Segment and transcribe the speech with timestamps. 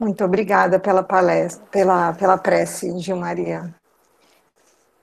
[0.00, 3.74] Muito obrigada pela palestra, pela, pela prece, Gilmaria.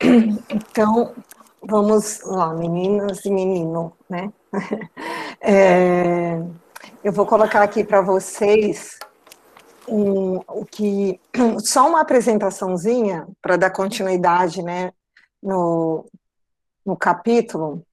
[0.49, 1.13] Então,
[1.61, 4.33] vamos lá, meninas e menino, né?
[5.39, 6.41] É,
[7.03, 8.97] eu vou colocar aqui para vocês
[9.87, 11.21] um, o que
[11.63, 14.91] só uma apresentaçãozinha para dar continuidade, né,
[15.41, 16.05] no,
[16.83, 17.83] no capítulo.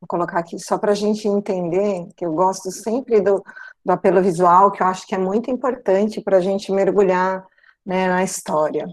[0.00, 3.44] Vou colocar aqui só para a gente entender que eu gosto sempre do,
[3.84, 7.44] do apelo visual, que eu acho que é muito importante para a gente mergulhar
[7.84, 8.86] né, na história.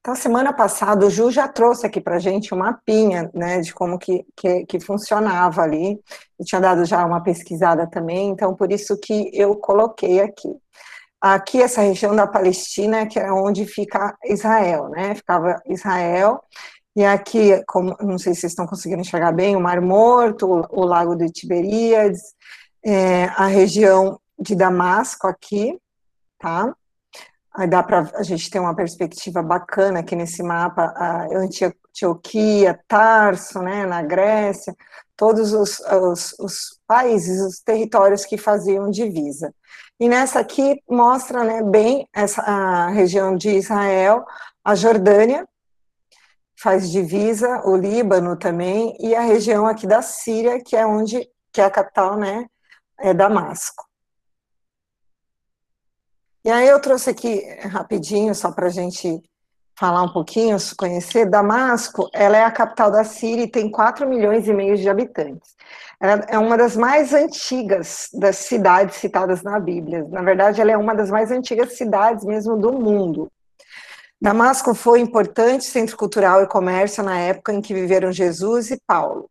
[0.00, 3.72] Então, semana passada, o Ju já trouxe aqui para a gente um mapinha né, de
[3.72, 6.00] como que, que, que, funcionava ali.
[6.36, 10.48] Eu tinha dado já uma pesquisada também, então por isso que eu coloquei aqui.
[11.20, 15.14] Aqui, essa região da Palestina, que é onde fica Israel, né?
[15.14, 16.42] Ficava Israel,
[16.96, 20.82] e aqui, como, não sei se vocês estão conseguindo enxergar bem, o Mar Morto, o,
[20.82, 22.20] o Lago de Tiberíades,
[22.84, 25.78] é, a região de Damasco aqui,
[26.38, 26.74] tá?
[27.54, 33.60] Aí dá para a gente ter uma perspectiva bacana aqui nesse mapa, a Antioquia, Tarso,
[33.60, 34.74] né, na Grécia,
[35.14, 39.54] todos os, os, os, países, os territórios que faziam divisa.
[40.00, 44.24] E nessa aqui mostra né, bem essa, a região de Israel,
[44.64, 45.46] a Jordânia,
[46.56, 51.60] faz divisa, o Líbano também, e a região aqui da Síria, que é onde, que
[51.60, 52.46] é a capital, né,
[53.02, 53.84] é Damasco.
[56.44, 59.22] E aí eu trouxe aqui rapidinho, só para a gente
[59.78, 64.08] falar um pouquinho, se conhecer, Damasco, ela é a capital da Síria e tem 4
[64.08, 65.54] milhões e meio de habitantes.
[66.00, 70.04] Ela é uma das mais antigas das cidades citadas na Bíblia.
[70.08, 73.30] Na verdade, ela é uma das mais antigas cidades mesmo do mundo.
[74.20, 79.28] Damasco foi importante centro cultural e comércio na época em que viveram Jesus e Paulo.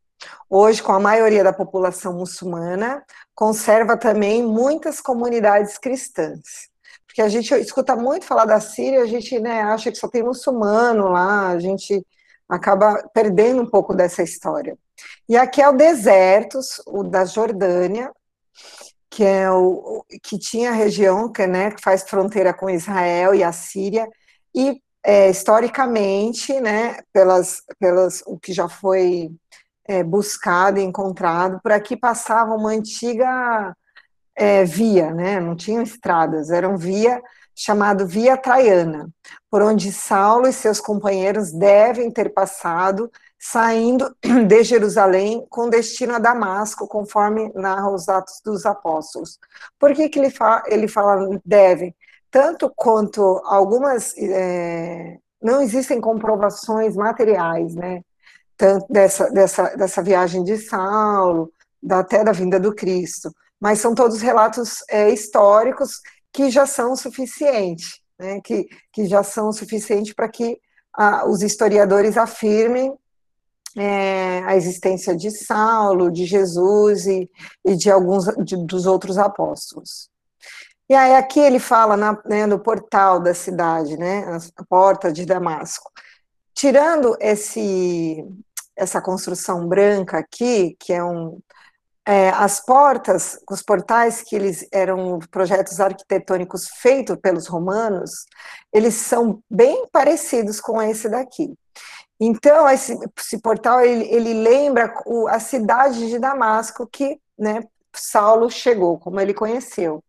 [0.50, 3.04] Hoje, com a maioria da população muçulmana,
[3.42, 6.70] conserva também muitas comunidades cristãs.
[7.08, 10.22] Porque a gente escuta muito falar da Síria, a gente né, acha que só tem
[10.22, 12.06] muçulmano lá, a gente
[12.48, 14.78] acaba perdendo um pouco dessa história.
[15.28, 18.12] E aqui é o deserto, o da Jordânia,
[19.10, 23.44] que é o que tinha a região que, né, que faz fronteira com Israel e
[23.44, 24.08] a Síria,
[24.54, 29.32] e é, historicamente, né, pelas, pelas o que já foi
[29.92, 33.76] é, buscado e encontrado, por aqui passava uma antiga
[34.36, 37.22] é, via, né, não tinham estradas, eram via
[37.54, 39.10] chamado Via Traiana,
[39.50, 44.16] por onde Saulo e seus companheiros devem ter passado, saindo
[44.48, 49.38] de Jerusalém com destino a Damasco, conforme narra os Atos dos Apóstolos.
[49.78, 51.94] Por que, que ele, fala, ele fala devem?
[52.32, 54.16] Tanto quanto algumas.
[54.18, 58.02] É, não existem comprovações materiais, né?
[58.62, 61.52] Tanto dessa, dessa, dessa viagem de Saulo,
[61.82, 66.00] da, até da vinda do Cristo, mas são todos relatos é, históricos
[66.32, 70.60] que já são suficientes, né, que, que já são suficientes para que
[70.94, 72.94] a, os historiadores afirmem
[73.76, 77.28] é, a existência de Saulo, de Jesus e,
[77.66, 80.08] e de alguns de, dos outros apóstolos.
[80.88, 84.24] E aí aqui ele fala na, né, no portal da cidade, né,
[84.56, 85.90] a porta de Damasco.
[86.54, 88.24] Tirando esse,
[88.82, 91.40] essa construção branca aqui, que é um.
[92.04, 98.26] É, as portas, os portais que eles eram projetos arquitetônicos feitos pelos romanos,
[98.74, 101.54] eles são bem parecidos com esse daqui.
[102.20, 107.64] Então, esse, esse portal, ele, ele lembra o, a cidade de Damasco que né,
[107.96, 110.04] Saulo chegou, como ele conheceu.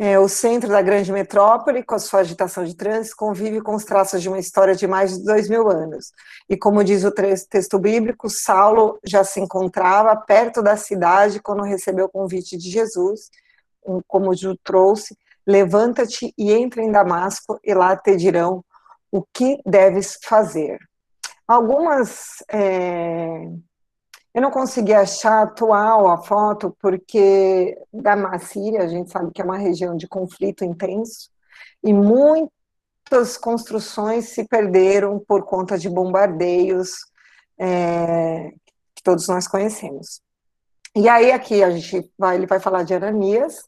[0.00, 3.84] É, o centro da grande metrópole, com a sua agitação de trânsito, convive com os
[3.84, 6.12] traços de uma história de mais de dois mil anos.
[6.48, 12.04] E como diz o texto bíblico, Saulo já se encontrava perto da cidade quando recebeu
[12.04, 13.28] o convite de Jesus,
[14.06, 18.64] como Ju trouxe, levanta-te e entra em Damasco, e lá te dirão
[19.10, 20.78] o que deves fazer.
[21.44, 23.48] Algumas é,
[24.38, 29.44] eu não consegui achar atual a foto, porque da Síria, a gente sabe que é
[29.44, 31.28] uma região de conflito intenso,
[31.82, 36.90] e muitas construções se perderam por conta de bombardeios
[37.58, 38.52] é,
[38.94, 40.22] que todos nós conhecemos.
[40.96, 43.64] E aí aqui a gente vai, ele vai falar de Ananias,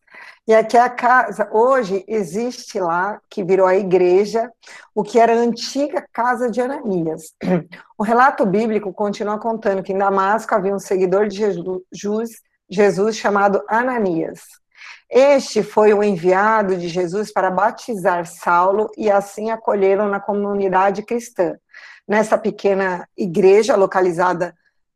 [0.46, 4.50] e aqui é a casa, hoje existe lá, que virou a igreja,
[4.94, 7.34] o que era a antiga casa de Ananias.
[7.96, 12.30] O relato bíblico continua contando que em Damasco havia um seguidor de Jesus,
[12.68, 14.40] Jesus chamado Ananias.
[15.10, 21.56] Este foi o enviado de Jesus para batizar Saulo e assim acolhê-lo na comunidade cristã.
[22.08, 24.54] Nessa pequena igreja localizada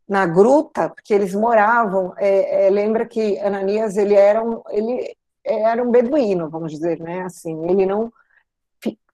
[0.09, 2.15] na gruta, porque eles moravam.
[2.19, 7.23] É, é, lembra que Ananias ele era um, ele era um beduíno, vamos dizer, né?
[7.23, 8.13] Assim, ele não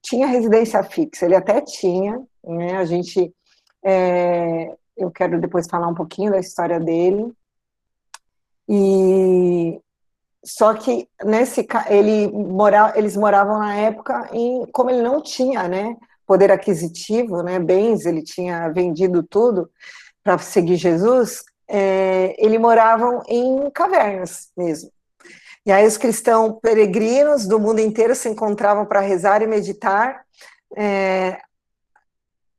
[0.02, 2.76] tinha residência fixa, ele até tinha, né?
[2.76, 3.32] A gente,
[3.84, 7.32] é, eu quero depois falar um pouquinho da história dele.
[8.68, 9.80] E
[10.44, 15.96] só que nesse ele mora, eles moravam na época em como ele não tinha, né,
[16.26, 19.68] poder aquisitivo, né, bens, ele tinha vendido tudo
[20.22, 21.42] para seguir Jesus.
[21.68, 24.90] É, ele moravam em cavernas mesmo.
[25.64, 30.24] E aí os cristãos peregrinos do mundo inteiro se encontravam para rezar e meditar,
[30.76, 31.38] é,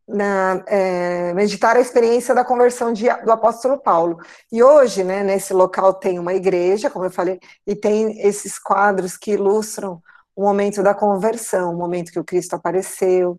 [0.08, 4.20] na, é, meditar a experiência da conversão de, do apóstolo Paulo.
[4.52, 9.18] E hoje, né, nesse local tem uma igreja, como eu falei, e tem esses quadros
[9.18, 10.02] que ilustram
[10.36, 13.38] o momento da conversão, o momento que o Cristo apareceu,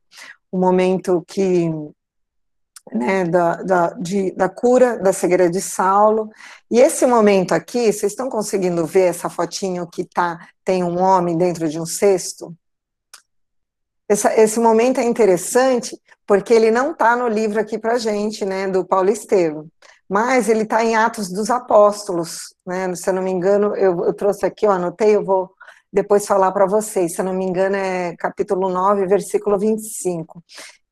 [0.50, 1.70] o momento que
[2.90, 6.31] né, da, da, de, da cura da cegueira de Saulo.
[6.70, 11.37] E esse momento aqui, vocês estão conseguindo ver essa fotinho que tá, tem um homem
[11.37, 12.55] dentro de um cesto?
[14.08, 18.69] Essa, esse momento é interessante porque ele não está no livro aqui para gente, né,
[18.69, 19.67] do Paulo Estevam,
[20.08, 24.14] mas ele está em Atos dos Apóstolos, né, se eu não me engano, eu, eu
[24.14, 25.50] trouxe aqui, eu anotei, eu vou
[25.93, 30.43] depois falar para vocês, se eu não me engano é capítulo 9, versículo 25,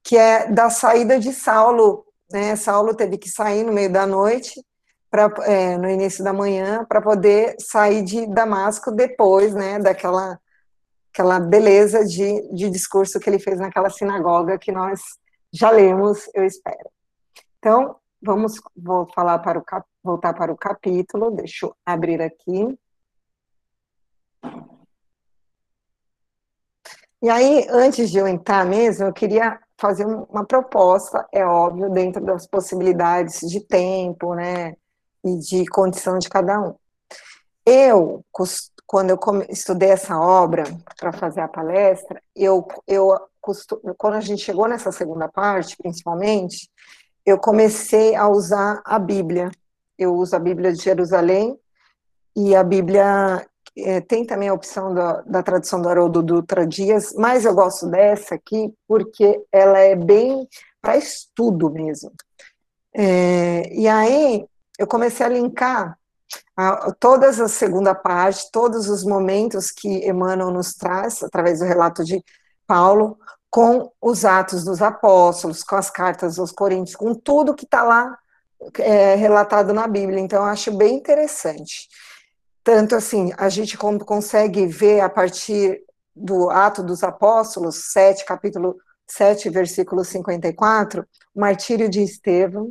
[0.02, 4.64] que é da saída de Saulo, né, Saulo teve que sair no meio da noite,
[5.10, 10.38] pra, é, no início da manhã, para poder sair de Damasco depois, né, daquela
[11.12, 15.00] aquela beleza de, de discurso que ele fez naquela sinagoga que nós
[15.52, 16.88] já lemos, eu espero.
[17.58, 22.78] Então, vamos, vou falar para o cap, voltar para o capítulo, deixa eu abrir aqui.
[27.22, 32.22] E aí, antes de eu entrar mesmo, eu queria fazer uma proposta, é óbvio, dentro
[32.22, 34.76] das possibilidades de tempo, né,
[35.24, 36.74] e de condição de cada um.
[37.64, 38.24] Eu,
[38.86, 39.18] quando eu
[39.48, 40.64] estudei essa obra
[40.98, 43.18] para fazer a palestra, eu, eu
[43.96, 46.70] quando a gente chegou nessa segunda parte, principalmente,
[47.24, 49.50] eu comecei a usar a Bíblia.
[49.98, 51.58] Eu uso a Bíblia de Jerusalém
[52.36, 57.14] e a Bíblia é, tem também a opção da, da tradução do Haroldo Dutra Dias,
[57.16, 60.48] mas eu gosto dessa aqui porque ela é bem
[60.80, 62.12] para estudo mesmo.
[62.94, 64.46] É, e aí
[64.78, 65.98] eu comecei a linkar
[66.56, 72.04] a, todas a segunda parte, todos os momentos que Emmanuel nos traz através do relato
[72.04, 72.22] de
[72.66, 73.18] Paulo
[73.50, 78.16] com os Atos dos Apóstolos, com as cartas aos Coríntios, com tudo que está lá
[78.78, 80.20] é, relatado na Bíblia.
[80.20, 81.88] Então, eu acho bem interessante.
[82.72, 85.82] Tanto assim, a gente consegue ver a partir
[86.14, 88.76] do Ato dos Apóstolos, 7, capítulo
[89.08, 92.70] 7, versículo 54, o martírio de Estevão.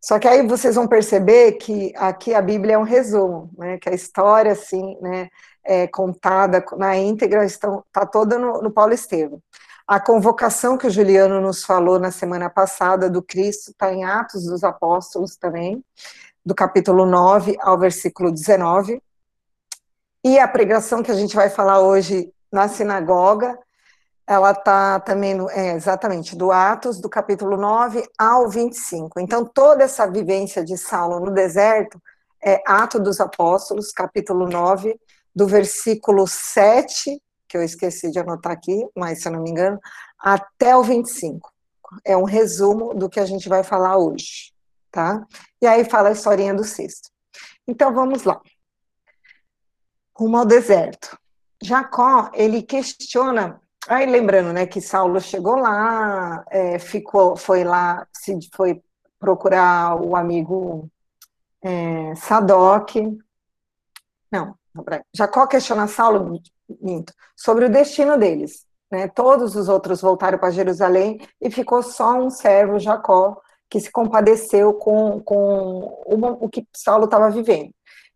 [0.00, 3.88] Só que aí vocês vão perceber que aqui a Bíblia é um resumo, né, que
[3.88, 5.28] a história, assim, né,
[5.64, 9.42] é, contada na íntegra está toda no, no Paulo Estevam.
[9.84, 14.44] A convocação que o Juliano nos falou na semana passada do Cristo está em Atos
[14.44, 15.84] dos Apóstolos também,
[16.44, 19.00] do capítulo 9 ao versículo 19.
[20.24, 23.58] E a pregação que a gente vai falar hoje na sinagoga,
[24.26, 29.18] ela está também, no, é, exatamente, do Atos, do capítulo 9 ao 25.
[29.18, 32.00] Então, toda essa vivência de Saulo no deserto
[32.44, 34.98] é Atos dos Apóstolos, capítulo 9,
[35.34, 39.80] do versículo 7, que eu esqueci de anotar aqui, mas se eu não me engano,
[40.18, 41.50] até o 25.
[42.04, 44.51] É um resumo do que a gente vai falar hoje,
[44.92, 45.26] tá?
[45.60, 47.10] E aí fala a historinha do cesto.
[47.66, 48.40] Então vamos lá.
[50.14, 51.18] Rumo ao deserto.
[51.60, 58.38] Jacó, ele questiona Aí lembrando, né, que Saulo chegou lá, é, ficou, foi lá, se
[58.54, 58.80] foi
[59.18, 60.88] procurar o amigo
[61.60, 62.94] é, Sadoc.
[64.30, 64.54] Não,
[65.12, 66.40] Jacó questiona Saulo
[66.80, 68.64] minto, sobre o destino deles.
[68.90, 69.08] Né?
[69.08, 73.40] Todos os outros voltaram para Jerusalém e ficou só um servo, Jacó,
[73.72, 77.70] que se compadeceu com, com uma, o que Saulo estava vivendo.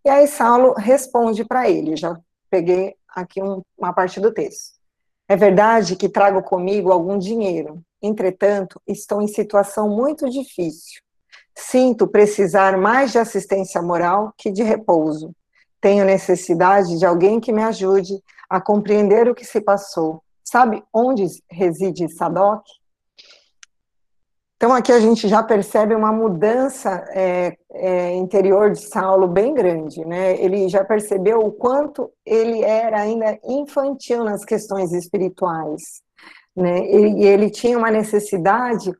[0.05, 2.15] E aí Saulo responde para ele, já
[2.51, 4.77] peguei aqui um, uma parte do texto.
[5.27, 11.01] É verdade que trago comigo algum dinheiro, entretanto, estou em situação muito difícil.
[11.57, 15.35] Sinto precisar mais de assistência moral que de repouso.
[15.81, 20.23] Tenho necessidade de alguém que me ajude a compreender o que se passou.
[20.45, 22.63] Sabe onde reside Sadoc?
[24.57, 30.03] Então, aqui a gente já percebe uma mudança é, é, interior de Saulo bem grande,
[30.05, 30.41] né?
[30.41, 36.01] Ele já percebeu o quanto ele era ainda infantil nas questões espirituais,
[36.57, 36.79] né?
[36.87, 38.91] E ele tinha uma necessidade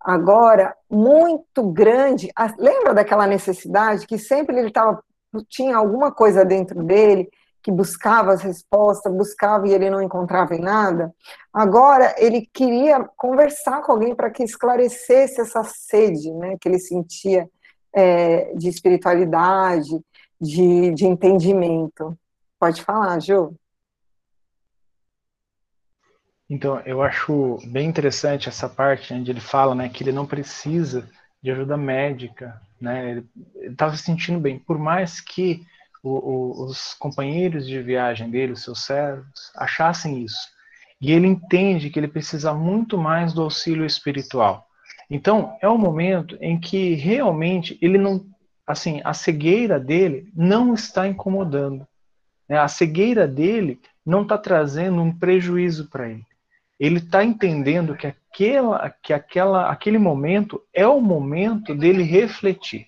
[0.00, 2.30] agora muito grande.
[2.56, 5.02] Lembra daquela necessidade que sempre ele estava
[5.48, 7.28] tinha alguma coisa dentro dele
[7.62, 11.12] que buscava as respostas, buscava e ele não encontrava em nada.
[11.52, 17.48] Agora ele queria conversar com alguém para que esclarecesse essa sede, né, que ele sentia
[17.92, 20.00] é, de espiritualidade,
[20.40, 22.16] de, de entendimento.
[22.58, 23.54] Pode falar, Ju.
[26.48, 31.08] Então, eu acho bem interessante essa parte onde ele fala, né, que ele não precisa
[31.42, 33.10] de ajuda médica, né?
[33.10, 33.28] Ele
[33.70, 35.64] estava se sentindo bem, por mais que
[36.02, 40.48] o, o, os companheiros de viagem dele, os seus servos, achassem isso.
[41.00, 44.66] E ele entende que ele precisa muito mais do auxílio espiritual.
[45.08, 48.24] Então, é o momento em que realmente ele não,
[48.66, 51.86] assim, a cegueira dele não está incomodando.
[52.48, 52.58] Né?
[52.58, 56.24] A cegueira dele não está trazendo um prejuízo para ele.
[56.78, 62.86] Ele está entendendo que, aquela, que aquela, aquele momento é o momento dele refletir.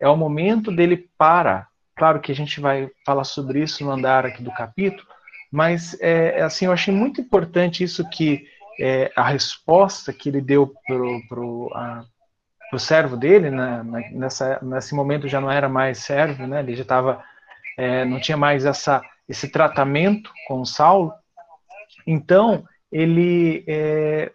[0.00, 4.26] É o momento dele parar Claro que a gente vai falar sobre isso no andar
[4.26, 5.06] aqui do capítulo,
[5.50, 8.46] mas é, é assim, eu achei muito importante isso que
[8.80, 11.70] é, a resposta que ele deu pro, pro,
[12.70, 16.82] pro servo dele, né, nessa, nesse momento já não era mais servo, né, ele já
[16.82, 17.22] estava,
[17.78, 21.12] é, não tinha mais essa, esse tratamento com Saulo,
[22.04, 24.32] então ele é,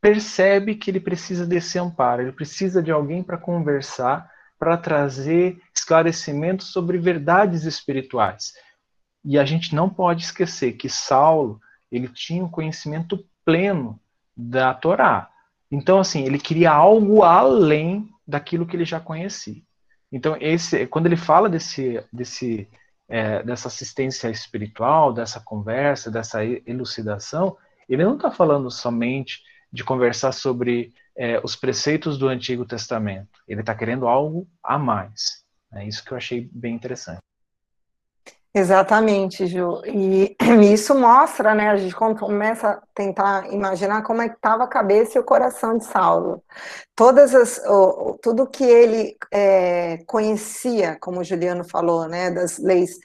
[0.00, 6.68] percebe que ele precisa desse amparo, ele precisa de alguém para conversar, para trazer esclarecimentos
[6.68, 8.52] sobre verdades espirituais.
[9.24, 11.60] E a gente não pode esquecer que Saulo,
[11.90, 14.00] ele tinha um conhecimento pleno
[14.36, 15.30] da Torá.
[15.70, 19.62] Então, assim, ele queria algo além daquilo que ele já conhecia.
[20.10, 22.68] Então, esse, quando ele fala desse, desse,
[23.08, 27.56] é, dessa assistência espiritual, dessa conversa, dessa elucidação,
[27.88, 33.40] ele não está falando somente de conversar sobre é, os preceitos do Antigo Testamento.
[33.48, 35.42] Ele está querendo algo a mais.
[35.74, 37.18] É isso que eu achei bem interessante.
[38.54, 39.82] Exatamente, Ju.
[39.84, 40.36] E
[40.72, 41.70] isso mostra, né?
[41.70, 45.76] A gente começa a tentar imaginar como é que estava a cabeça e o coração
[45.76, 46.42] de Saulo.
[46.94, 47.60] Todas as,
[48.22, 52.30] tudo que ele é, conhecia, como o Juliano falou, né?
[52.30, 52.98] Das leis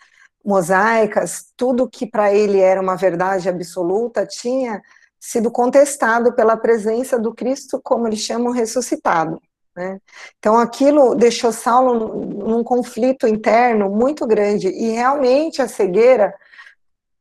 [0.46, 4.82] mosaicas, tudo que para ele era uma verdade absoluta tinha
[5.26, 9.42] sido contestado pela presença do Cristo, como eles chamam, ressuscitado.
[9.74, 9.98] Né?
[10.38, 16.36] Então, aquilo deixou Saulo num conflito interno muito grande, e realmente a cegueira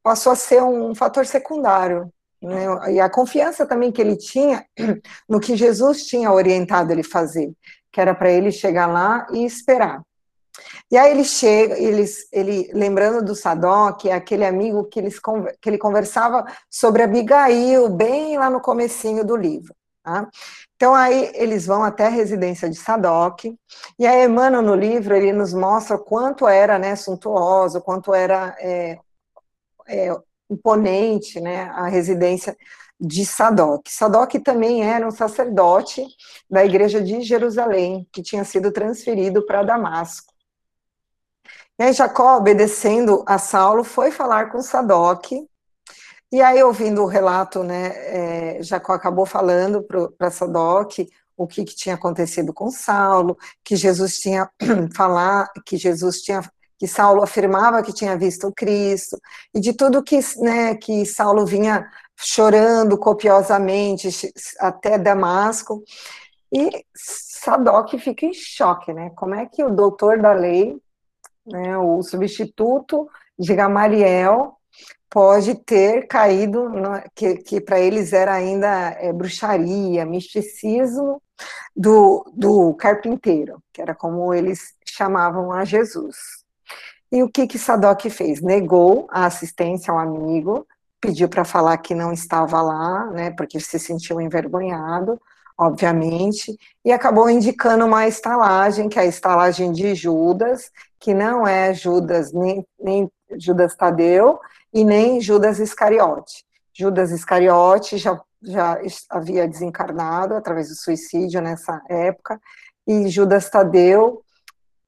[0.02, 2.12] passou a ser um fator secundário.
[2.42, 2.66] Né?
[2.90, 4.66] E a confiança também que ele tinha
[5.28, 7.52] no que Jesus tinha orientado ele fazer,
[7.92, 10.02] que era para ele chegar lá e esperar.
[10.90, 15.18] E aí ele chega, eles, ele, lembrando do Sadoc, é aquele amigo que, eles,
[15.60, 19.74] que ele conversava sobre Abigail, bem lá no comecinho do livro.
[20.02, 20.28] Tá?
[20.74, 23.44] Então aí eles vão até a residência de Sadoc,
[23.98, 28.98] e aí Emmanuel no livro ele nos mostra quanto era né, suntuoso, quanto era é,
[29.86, 30.16] é,
[30.50, 32.56] imponente né, a residência
[33.00, 33.88] de Sadoc.
[33.88, 36.04] Sadoc também era um sacerdote
[36.50, 40.31] da igreja de Jerusalém, que tinha sido transferido para Damasco.
[41.78, 45.32] E aí Jacó, obedecendo a Saulo, foi falar com Sadoc,
[46.32, 49.86] e aí, ouvindo o relato, né, é, Jacó acabou falando
[50.16, 54.50] para Sadoc o que, que, tinha acontecido com Saulo, que Jesus tinha
[54.96, 56.40] falar, que Jesus tinha,
[56.78, 59.20] que Saulo afirmava que tinha visto o Cristo,
[59.54, 61.86] e de tudo que, né, que Saulo vinha
[62.16, 65.84] chorando copiosamente até Damasco,
[66.50, 69.10] e Sadoc fica em choque, né?
[69.16, 70.80] Como é que o doutor da lei
[71.46, 73.08] né, o substituto
[73.38, 74.56] de Gamaliel
[75.10, 76.70] pode ter caído,
[77.14, 81.20] que, que para eles era ainda é, bruxaria, misticismo
[81.76, 86.16] do, do carpinteiro, que era como eles chamavam a Jesus.
[87.10, 88.40] E o que que Sadoc fez?
[88.40, 90.66] Negou a assistência ao amigo,
[90.98, 95.20] pediu para falar que não estava lá, né, porque se sentiu envergonhado,
[95.62, 101.72] obviamente, e acabou indicando uma estalagem, que é a estalagem de Judas, que não é
[101.72, 104.38] Judas, nem, nem Judas Tadeu
[104.72, 106.44] e nem Judas Iscariote.
[106.72, 108.78] Judas Iscariote já, já
[109.10, 112.40] havia desencarnado através do suicídio nessa época,
[112.86, 114.22] e Judas Tadeu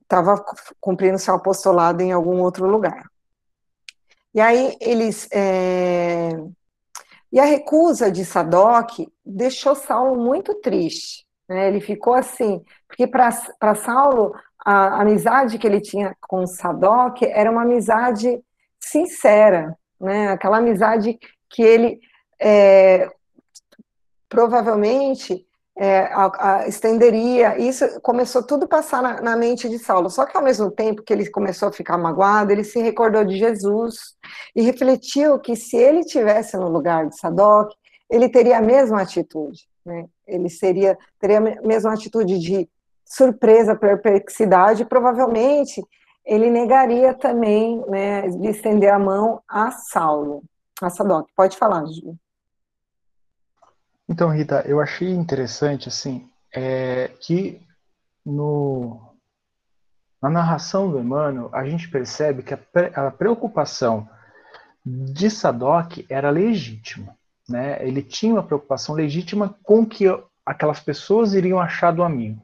[0.03, 0.43] estava
[0.81, 3.05] cumprindo seu apostolado em algum outro lugar.
[4.35, 5.29] E aí eles.
[5.33, 6.31] É...
[7.35, 11.27] E a recusa de Sadoc deixou Saulo muito triste.
[11.49, 11.67] Né?
[11.67, 14.33] Ele ficou assim, porque para Saulo
[14.65, 18.41] a amizade que ele tinha com Sadoc era uma amizade
[18.79, 20.29] sincera, né?
[20.29, 21.19] Aquela amizade
[21.51, 22.01] que ele
[22.41, 23.11] é,
[24.29, 25.45] provavelmente
[25.77, 30.25] é, a, a, estenderia, isso começou tudo a passar na, na, mente de Saulo, só
[30.25, 34.15] que ao mesmo tempo que ele começou a ficar magoado, ele se recordou de Jesus
[34.55, 37.73] e refletiu que se ele tivesse no lugar de Sadoc,
[38.09, 40.07] ele teria a mesma atitude, né?
[40.27, 42.69] ele seria, teria a mesma atitude de
[43.05, 45.83] surpresa, perplexidade, provavelmente
[46.25, 50.43] ele negaria também né, de estender a mão a Saulo,
[50.81, 51.29] a Sadoc.
[51.37, 52.17] Pode falar, Ju.
[54.09, 57.61] Então, Rita, eu achei interessante assim é, que
[58.25, 59.15] no,
[60.23, 62.59] na narração do Emmanuel a gente percebe que a,
[62.95, 64.09] a preocupação
[64.85, 67.17] de Sadoc era legítima.
[67.49, 67.87] Né?
[67.87, 70.05] Ele tinha uma preocupação legítima com que
[70.45, 72.43] aquelas pessoas iriam achar do amigo.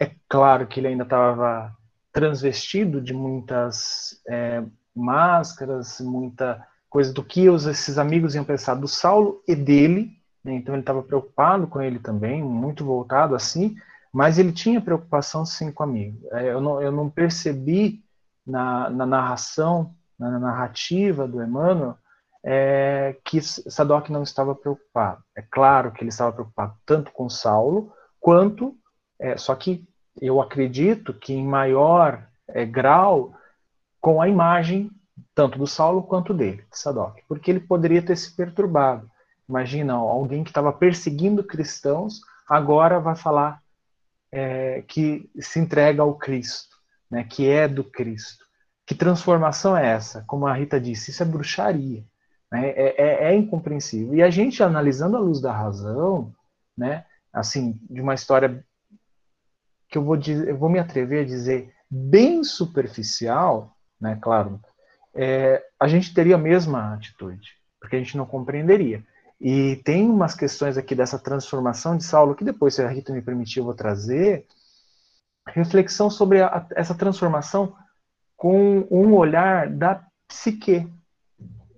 [0.00, 1.74] É claro que ele ainda estava
[2.12, 4.62] transvestido de muitas é,
[4.94, 10.12] máscaras, muita coisa do que os, esses amigos iam pensar do Saulo e dele,
[10.44, 10.54] né?
[10.54, 13.76] então ele estava preocupado com ele também, muito voltado assim,
[14.12, 16.18] mas ele tinha preocupação sim com amigo.
[16.32, 18.04] É, eu, não, eu não percebi
[18.46, 21.96] na, na narração, na narrativa do Emmanuel,
[22.44, 25.22] é, que Sadoc não estava preocupado.
[25.34, 28.76] É claro que ele estava preocupado tanto com Saulo, quanto,
[29.18, 29.84] é, só que
[30.20, 33.34] eu acredito que em maior é, grau
[34.00, 34.90] com a imagem
[35.34, 39.10] tanto do Saulo quanto dele, de Sadoc, porque ele poderia ter se perturbado.
[39.48, 43.62] Imagina, alguém que estava perseguindo cristãos agora vai falar
[44.32, 46.76] é, que se entrega ao Cristo,
[47.10, 48.44] né, que é do Cristo.
[48.86, 50.24] Que transformação é essa?
[50.26, 52.04] Como a Rita disse, isso é bruxaria.
[52.50, 52.70] Né?
[52.70, 54.14] É, é, é, incompreensível.
[54.14, 56.34] E a gente, analisando a luz da razão,
[56.76, 58.64] né, assim, de uma história
[59.88, 64.60] que eu vou, dizer, eu vou me atrever a dizer bem superficial, né, claro,
[65.14, 69.04] é, a gente teria a mesma atitude, porque a gente não compreenderia.
[69.40, 73.20] E tem umas questões aqui dessa transformação de Saulo, que depois, se a Rita me
[73.20, 74.46] permitir, eu vou trazer,
[75.48, 77.74] reflexão sobre a, essa transformação
[78.36, 80.88] com um olhar da psique,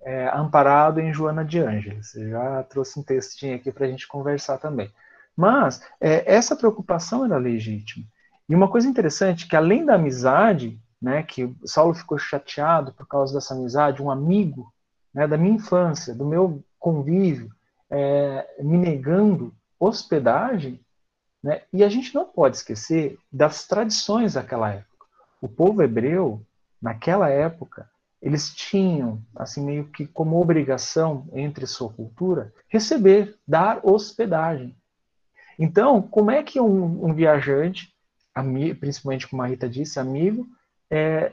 [0.02, 2.14] é, amparado em Joana de Ângeles.
[2.14, 4.90] Eu já trouxe um textinho aqui para a gente conversar também.
[5.36, 8.06] Mas é, essa preocupação era legítima.
[8.48, 13.34] E uma coisa interessante que além da amizade, né, que Saulo ficou chateado por causa
[13.34, 14.72] dessa amizade, um amigo
[15.12, 17.50] né, da minha infância, do meu convívio,
[17.90, 20.80] é, me negando hospedagem,
[21.42, 25.04] né, e a gente não pode esquecer das tradições daquela época.
[25.42, 26.40] O povo hebreu,
[26.80, 27.90] naquela época,
[28.22, 34.76] eles tinham, assim, meio que como obrigação entre sua cultura, receber, dar hospedagem.
[35.58, 37.92] Então, como é que um, um viajante,
[38.78, 40.46] principalmente como a Rita disse, amigo,
[40.88, 41.32] é,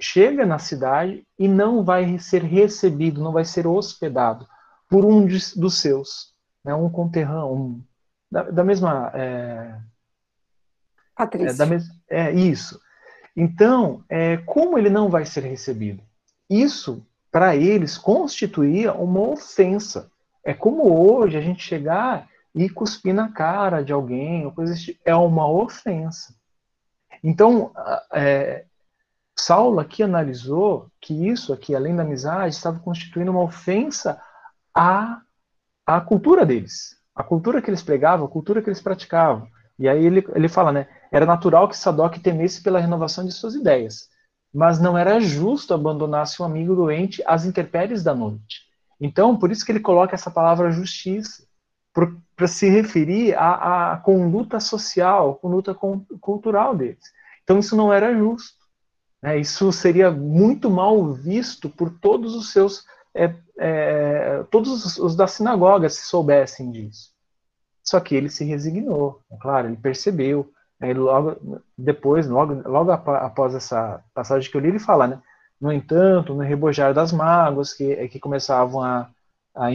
[0.00, 4.46] chega na cidade e não vai ser recebido, não vai ser hospedado
[4.88, 6.32] por um de, dos seus,
[6.64, 7.84] né, um conterrâneo, um,
[8.30, 9.10] da, da, mesma.
[9.14, 9.78] É,
[11.14, 11.50] Patrícia.
[11.50, 12.80] É, da mes, é isso.
[13.36, 16.02] Então, é, como ele não vai ser recebido?
[16.48, 20.10] Isso, para eles, constituía uma ofensa.
[20.44, 25.00] É como hoje a gente chegar e cuspir na cara de alguém, ou coisa tipo,
[25.04, 26.34] é uma ofensa.
[27.22, 27.72] Então,
[28.12, 28.64] é,
[29.36, 34.20] Saulo aqui analisou que isso aqui, além da amizade, estava constituindo uma ofensa
[34.74, 35.20] à,
[35.86, 39.48] à cultura deles, a cultura que eles pregavam, a cultura que eles praticavam.
[39.78, 40.88] E aí ele, ele fala, né?
[41.10, 44.08] Era natural que Sadoc temesse pela renovação de suas ideias,
[44.52, 48.62] mas não era justo abandonar seu amigo doente às intempéries da noite.
[49.00, 51.44] Então, por isso que ele coloca essa palavra justiça
[52.36, 57.04] para se referir à, à, conduta social, conduta cultural deles.
[57.44, 58.58] Então isso não era justo.
[59.22, 59.38] Né?
[59.38, 62.84] Isso seria muito mal visto por todos os seus,
[63.14, 67.12] é, é, todos os da sinagoga se soubessem disso.
[67.82, 70.50] Só que ele se resignou, é claro, ele percebeu.
[70.80, 70.90] Né?
[70.90, 75.22] Ele logo depois, logo, logo após essa passagem que eu li, ele fala, né?
[75.60, 79.08] No entanto, no rebojar das mágoas que, que começavam a,
[79.54, 79.68] a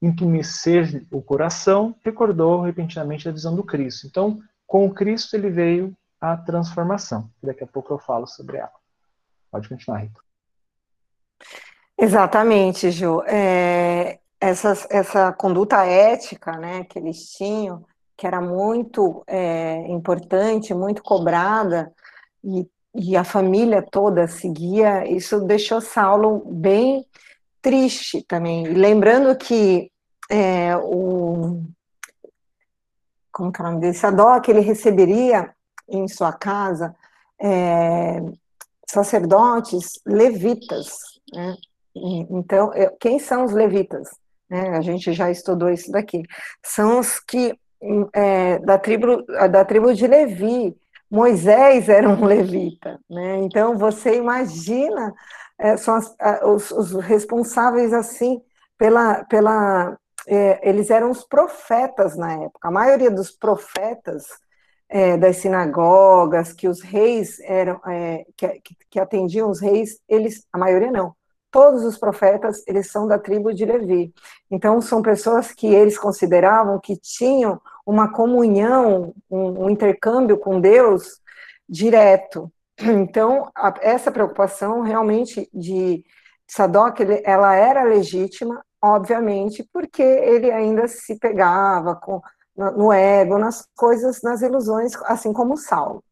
[0.00, 4.06] entumecer o coração, recordou repentinamente a visão do Cristo.
[4.06, 7.30] Então, com o Cristo ele veio a transformação.
[7.42, 8.72] Daqui a pouco eu falo sobre ela.
[9.50, 10.25] Pode continuar, Rita.
[11.98, 13.22] Exatamente, Ju.
[13.26, 17.84] É, essa, essa conduta ética né, que eles tinham,
[18.16, 21.92] que era muito é, importante, muito cobrada,
[22.44, 27.04] e, e a família toda seguia, isso deixou Saulo bem
[27.60, 28.66] triste também.
[28.66, 29.90] E lembrando que
[30.30, 31.62] é, o
[33.36, 33.92] como que é o nome dele?
[33.92, 35.54] Sadoc, ele receberia
[35.86, 36.96] em sua casa
[37.38, 38.22] é,
[38.86, 40.96] sacerdotes levitas.
[41.34, 41.54] Né?
[42.30, 44.08] Então, quem são os levitas?
[44.48, 44.76] Né?
[44.76, 46.22] A gente já estudou isso daqui.
[46.62, 47.58] São os que
[48.12, 50.76] é, da, tribo, da tribo de Levi.
[51.10, 53.36] Moisés era um levita, né?
[53.38, 55.14] Então você imagina
[55.58, 58.42] é, são as, os, os, responsáveis assim
[58.76, 62.68] pela, pela é, eles eram os profetas na época.
[62.68, 64.26] A maioria dos profetas
[64.88, 70.58] é, das sinagogas, que os reis eram, é, que, que, atendiam os reis, eles, a
[70.58, 71.14] maioria não.
[71.56, 74.12] Todos os profetas, eles são da tribo de Levi.
[74.50, 81.18] Então, são pessoas que eles consideravam que tinham uma comunhão, um, um intercâmbio com Deus
[81.66, 82.52] direto.
[82.78, 86.04] Então, a, essa preocupação realmente de
[86.46, 92.20] Sadoc, ela era legítima, obviamente, porque ele ainda se pegava com
[92.54, 96.04] no ego, nas coisas, nas ilusões, assim como Saulo.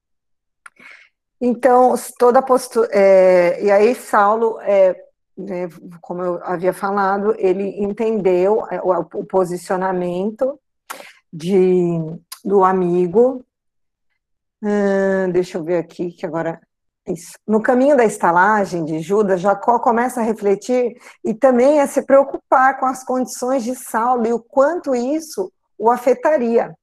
[1.38, 2.88] Então, toda postura.
[2.90, 5.04] É, e aí, Saulo, é,
[5.36, 5.68] né,
[6.00, 10.58] como eu havia falado, ele entendeu é, o, o posicionamento
[11.32, 11.98] de,
[12.44, 13.44] do amigo.
[15.32, 16.60] Deixa eu ver aqui, que agora.
[17.06, 17.32] Isso.
[17.46, 22.80] No caminho da estalagem de Judas, Jacó começa a refletir e também a se preocupar
[22.80, 26.74] com as condições de Saulo e o quanto isso o afetaria.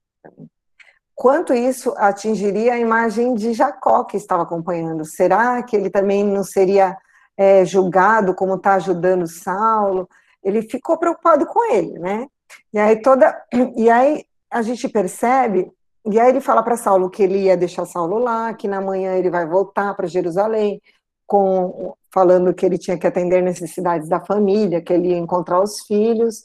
[1.14, 5.04] Quanto isso atingiria a imagem de Jacó que estava acompanhando?
[5.04, 6.96] Será que ele também não seria
[7.36, 10.08] é, julgado como está ajudando Saulo?
[10.42, 12.26] Ele ficou preocupado com ele, né?
[12.72, 13.40] E aí toda,
[13.76, 15.70] e aí a gente percebe,
[16.04, 19.14] e aí ele fala para Saulo que ele ia deixar Saulo lá, que na manhã
[19.14, 20.80] ele vai voltar para Jerusalém,
[21.26, 25.80] com falando que ele tinha que atender necessidades da família, que ele ia encontrar os
[25.86, 26.42] filhos.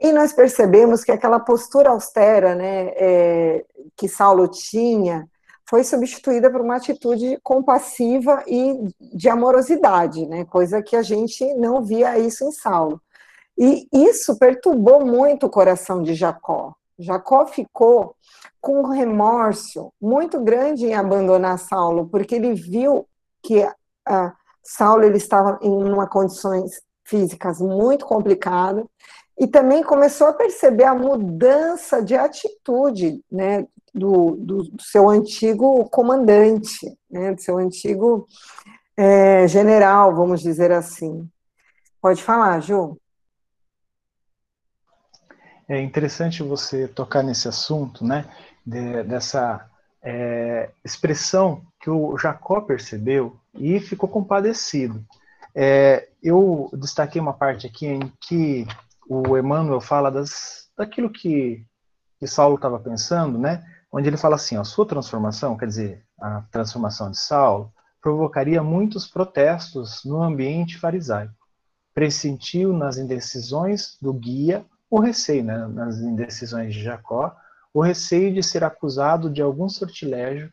[0.00, 3.64] E nós percebemos que aquela postura austera né, é,
[3.94, 5.28] que Saulo tinha
[5.72, 11.82] foi substituída por uma atitude compassiva e de amorosidade, né, coisa que a gente não
[11.82, 13.00] via isso em Saulo.
[13.56, 16.74] E isso perturbou muito o coração de Jacó.
[16.98, 18.14] Jacó ficou
[18.60, 23.08] com um remorso muito grande em abandonar Saulo, porque ele viu
[23.42, 24.32] que uh,
[24.62, 28.84] Saulo ele estava em uma condições físicas muito complicadas
[29.40, 36.96] e também começou a perceber a mudança de atitude né, do, do, seu antigo comandante,
[37.10, 38.26] né, do seu antigo
[38.96, 41.28] é, general, vamos dizer assim.
[42.00, 42.98] Pode falar, Ju.
[45.68, 48.28] É interessante você tocar nesse assunto, né,
[48.66, 49.68] de, dessa
[50.02, 55.04] é, expressão que o Jacó percebeu e ficou compadecido.
[55.54, 58.66] É, eu destaquei uma parte aqui em que
[59.08, 61.64] o Emmanuel fala das, daquilo que,
[62.18, 63.62] que Saulo estava pensando, né?
[63.92, 69.06] Onde ele fala assim, a sua transformação, quer dizer, a transformação de Saulo, provocaria muitos
[69.06, 71.34] protestos no ambiente farisaico.
[71.94, 77.36] Pressentiu nas indecisões do guia o receio, né, nas indecisões de Jacó,
[77.72, 80.52] o receio de ser acusado de algum sortilégio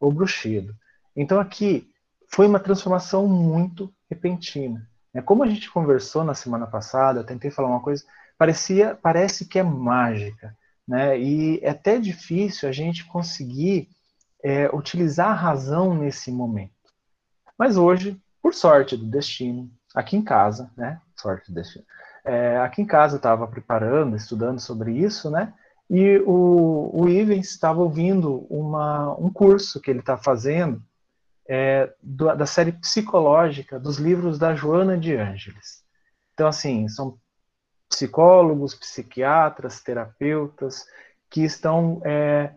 [0.00, 0.74] ou bruxedo.
[1.14, 1.90] Então aqui
[2.28, 4.88] foi uma transformação muito repentina.
[5.12, 8.04] É como a gente conversou na semana passada, eu tentei falar uma coisa,
[8.38, 11.18] parecia, parece que é mágica, né?
[11.18, 13.88] E é até difícil a gente conseguir
[14.42, 16.72] é, utilizar a razão nesse momento.
[17.58, 21.00] Mas hoje, por sorte do destino, aqui em casa, né?
[21.16, 21.84] Sorte do destino.
[22.24, 25.52] É, aqui em casa eu estava preparando, estudando sobre isso, né?
[25.88, 30.82] E o, o Ivens estava ouvindo uma, um curso que ele está fazendo
[31.48, 35.84] é, do, da série psicológica dos livros da Joana de Ângeles.
[36.34, 37.16] Então, assim, são
[37.88, 40.86] psicólogos, psiquiatras, terapeutas
[41.30, 42.52] que estão é,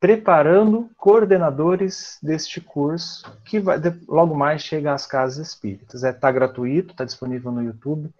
[0.00, 6.02] preparando coordenadores deste curso, que vai, logo mais chega às casas espíritas.
[6.02, 8.12] Está é, tá gratuito, está disponível no YouTube.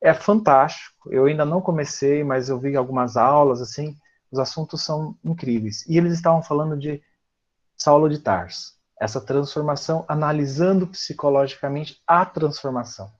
[0.00, 1.12] É fantástico.
[1.12, 3.96] Eu ainda não comecei, mas eu vi algumas aulas, assim,
[4.30, 5.84] os assuntos são incríveis.
[5.88, 7.02] E eles estavam falando de
[7.76, 13.10] Saulo de Tarso essa transformação, analisando psicologicamente a transformação.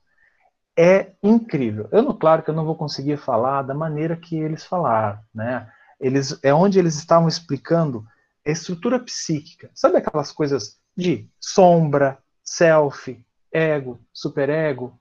[0.76, 1.88] É incrível.
[1.92, 5.70] Eu claro que eu não vou conseguir falar da maneira que eles falaram, né?
[6.00, 8.04] Eles é onde eles estavam explicando
[8.46, 9.70] a estrutura psíquica.
[9.72, 14.98] Sabe aquelas coisas de sombra, self, ego, superego,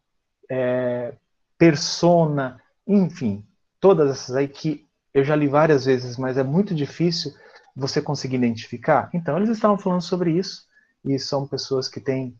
[0.49, 1.15] é,
[1.57, 3.45] persona, enfim,
[3.79, 7.33] todas essas aí que eu já li várias vezes, mas é muito difícil
[7.75, 9.09] você conseguir identificar?
[9.13, 10.65] Então, eles estavam falando sobre isso,
[11.05, 12.35] e são pessoas que têm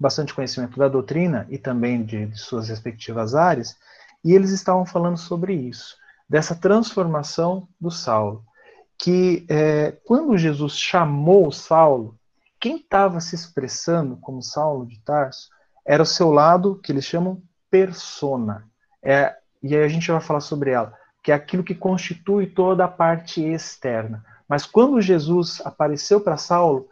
[0.00, 3.76] bastante conhecimento da doutrina e também de, de suas respectivas áreas,
[4.24, 5.96] e eles estavam falando sobre isso,
[6.28, 8.42] dessa transformação do Saulo.
[8.98, 12.18] Que é, quando Jesus chamou Saulo,
[12.58, 15.48] quem estava se expressando como Saulo de Tarso
[15.86, 18.64] era o seu lado, que eles chamam persona.
[19.02, 20.94] É, e aí a gente vai falar sobre ela.
[21.22, 24.24] que é aquilo que constitui toda a parte externa.
[24.48, 26.88] Mas quando Jesus apareceu para Saulo,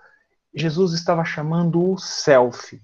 [0.55, 2.81] Jesus estava chamando o self.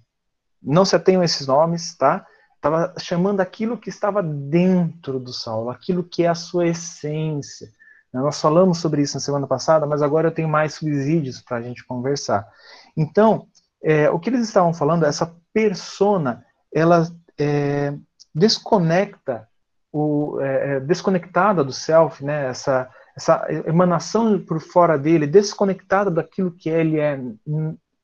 [0.64, 2.26] Não se atenham a esses nomes, tá?
[2.56, 7.68] Estava chamando aquilo que estava dentro do Saulo, aquilo que é a sua essência.
[8.12, 11.62] Nós falamos sobre isso na semana passada, mas agora eu tenho mais subsídios para a
[11.62, 12.48] gente conversar.
[12.96, 13.48] Então,
[13.82, 17.06] é, o que eles estavam falando, essa persona, ela
[17.38, 17.92] é,
[18.34, 19.48] desconecta,
[19.92, 26.50] o, é, é desconectada do self, né, essa, essa emanação por fora dele, desconectada daquilo
[26.50, 27.20] que ele é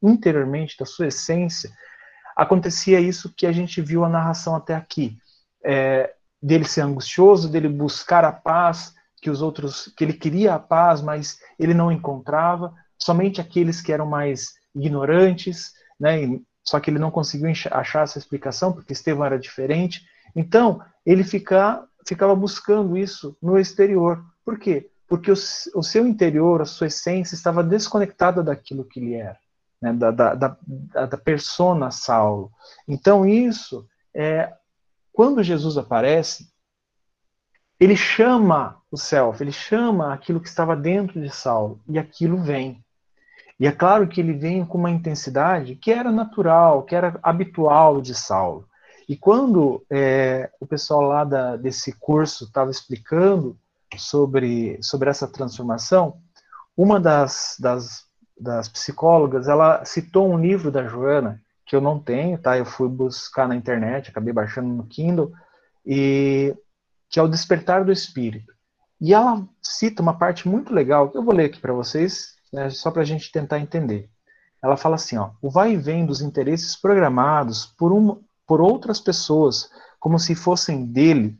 [0.03, 1.71] interiormente, da sua essência,
[2.41, 5.19] acontecia isso que a gente viu a narração até aqui.
[5.63, 10.59] É, dele ser angustioso, dele buscar a paz, que os outros, que ele queria a
[10.59, 16.41] paz, mas ele não encontrava, somente aqueles que eram mais ignorantes, né?
[16.65, 20.07] Só que ele não conseguiu achar essa explicação porque Estevão era diferente.
[20.35, 24.25] Então ele fica, ficava buscando isso no exterior.
[24.43, 24.89] Por quê?
[25.07, 29.37] Porque o, o seu interior, a sua essência, estava desconectada daquilo que ele era,
[29.81, 29.93] né?
[29.93, 30.57] da, da, da,
[31.07, 32.51] da persona Saulo.
[32.87, 34.53] Então isso é
[35.13, 36.49] quando Jesus aparece,
[37.79, 42.85] ele chama o self, ele chama aquilo que estava dentro de Saulo, e aquilo vem.
[43.59, 48.01] E é claro que ele vem com uma intensidade que era natural, que era habitual
[48.01, 48.67] de Saulo.
[49.09, 53.59] E quando é, o pessoal lá da, desse curso estava explicando
[53.97, 56.19] sobre, sobre essa transformação,
[56.77, 58.07] uma das, das,
[58.41, 62.57] das psicólogas, ela citou um livro da Joana, que eu não tenho, tá?
[62.57, 65.33] Eu fui buscar na internet, acabei baixando no Kindle,
[65.85, 66.57] e
[67.09, 68.53] que é o despertar do espírito.
[69.01, 72.71] E ela cita uma parte muito legal, que eu vou ler aqui para vocês, né,
[72.71, 74.09] só para a gente tentar entender.
[74.63, 79.01] Ela fala assim: ó, o vai e vem dos interesses programados por, um, por outras
[79.01, 81.39] pessoas, como se fossem dele,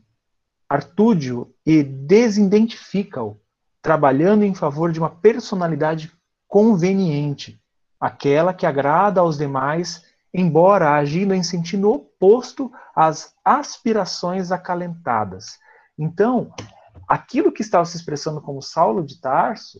[0.69, 3.37] Artúdio e desidentifica-o,
[3.81, 6.09] trabalhando em favor de uma personalidade
[6.51, 7.57] conveniente,
[7.97, 15.57] aquela que agrada aos demais embora agindo em sentido oposto às aspirações acalentadas.
[15.97, 16.53] Então,
[17.07, 19.79] aquilo que estava se expressando como Saulo de Tarso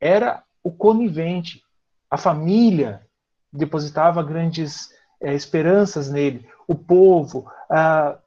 [0.00, 1.62] era o conivente.
[2.10, 3.06] A família
[3.52, 6.48] depositava grandes é, esperanças nele.
[6.66, 7.48] O povo,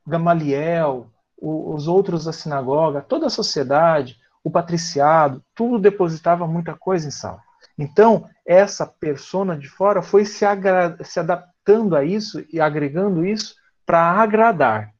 [0.07, 1.07] Gamaliel,
[1.37, 7.41] os outros da sinagoga, toda a sociedade, o patriciado, tudo depositava muita coisa em Saulo.
[7.77, 10.45] Então, essa persona de fora foi se,
[11.03, 14.93] se adaptando a isso e agregando isso para agradar.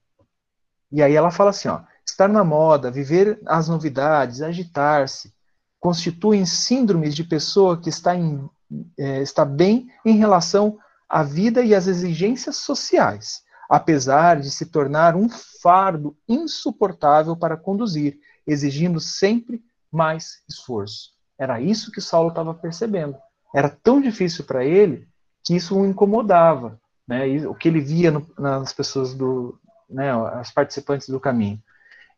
[0.91, 5.33] E aí ela fala assim, ó, estar na moda, viver as novidades, agitar-se,
[5.79, 8.49] constituem síndromes de pessoa que está, em,
[8.97, 15.15] é, está bem em relação à vida e às exigências sociais, apesar de se tornar
[15.15, 21.14] um fardo insuportável para conduzir, exigindo sempre mais esforço.
[21.37, 23.17] Era isso que Saulo estava percebendo.
[23.53, 25.07] Era tão difícil para ele
[25.43, 27.27] que isso o incomodava, né?
[27.27, 31.61] E o que ele via no, nas pessoas do, né, as participantes do caminho.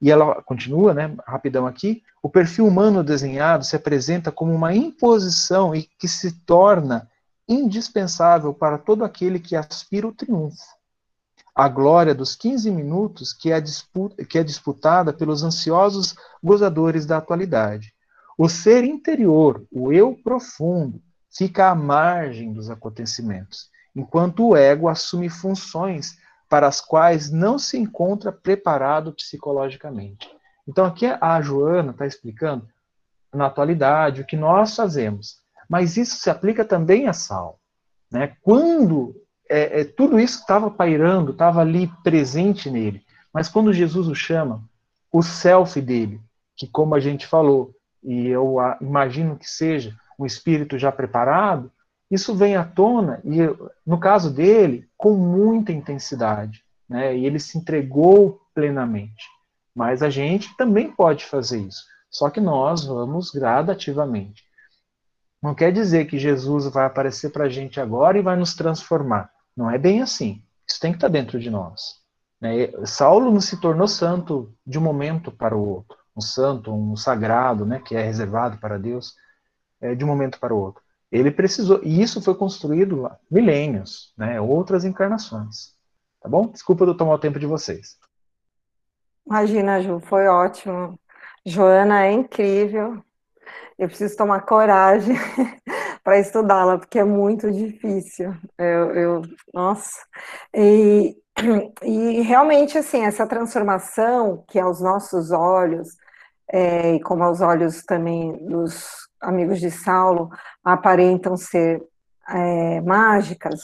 [0.02, 5.76] E ela continua, né, rapidão aqui, o perfil humano desenhado se apresenta como uma imposição
[5.76, 7.10] e que se torna
[7.48, 10.64] indispensável para todo aquele que aspira o triunfo.
[11.56, 17.18] A glória dos 15 minutos que é, disputa, que é disputada pelos ansiosos gozadores da
[17.18, 17.94] atualidade.
[18.38, 21.02] O ser interior, o eu profundo,
[21.36, 27.78] fica à margem dos acontecimentos, enquanto o ego assume funções para as quais não se
[27.78, 30.30] encontra preparado psicologicamente.
[30.68, 32.68] Então, aqui a Joana está explicando,
[33.34, 35.38] na atualidade, o que nós fazemos.
[35.70, 37.60] Mas isso se aplica também a Sal.
[38.12, 38.36] Né?
[38.42, 39.16] Quando
[39.50, 44.64] é, é, tudo isso estava pairando, estava ali presente nele, mas quando Jesus o chama,
[45.12, 46.22] o self dele,
[46.56, 47.74] que como a gente falou,
[48.04, 51.72] e eu imagino que seja um espírito já preparado,
[52.10, 53.38] isso vem à tona, e
[53.86, 57.16] no caso dele, com muita intensidade, né?
[57.16, 59.26] e ele se entregou plenamente.
[59.76, 64.44] Mas a gente também pode fazer isso, só que nós vamos gradativamente.
[65.44, 69.30] Não quer dizer que Jesus vai aparecer para a gente agora e vai nos transformar.
[69.56, 70.42] Não é bem assim.
[70.68, 71.98] Isso tem que estar dentro de nós.
[72.42, 72.72] Né?
[72.86, 77.66] Saulo não se tornou santo de um momento para o outro um santo, um sagrado,
[77.66, 79.16] né, que é reservado para Deus,
[79.80, 80.82] é, de um momento para o outro.
[81.12, 85.76] Ele precisou, e isso foi construído lá, milênios, né, outras encarnações.
[86.22, 86.48] Tá bom?
[86.48, 87.98] Desculpa eu tomar o tempo de vocês.
[89.26, 91.00] Imagina, Ju, foi ótimo.
[91.46, 93.02] Joana é incrível.
[93.78, 95.16] Eu preciso tomar coragem
[96.04, 98.36] para estudá-la, porque é muito difícil.
[98.58, 99.22] Eu, eu,
[99.54, 99.92] nossa.
[100.54, 101.16] E
[101.84, 105.90] E realmente, assim, essa transformação que aos nossos olhos,
[106.52, 110.30] é, e como aos olhos também dos amigos de Saulo,
[110.64, 111.82] aparentam ser
[112.30, 113.62] é, mágicas,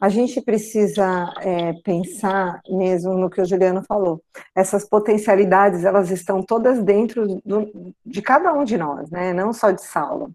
[0.00, 4.20] a gente precisa é, pensar mesmo no que o Juliano falou.
[4.52, 9.32] Essas potencialidades, elas estão todas dentro do, de cada um de nós, né?
[9.32, 10.32] Não só de Saulo.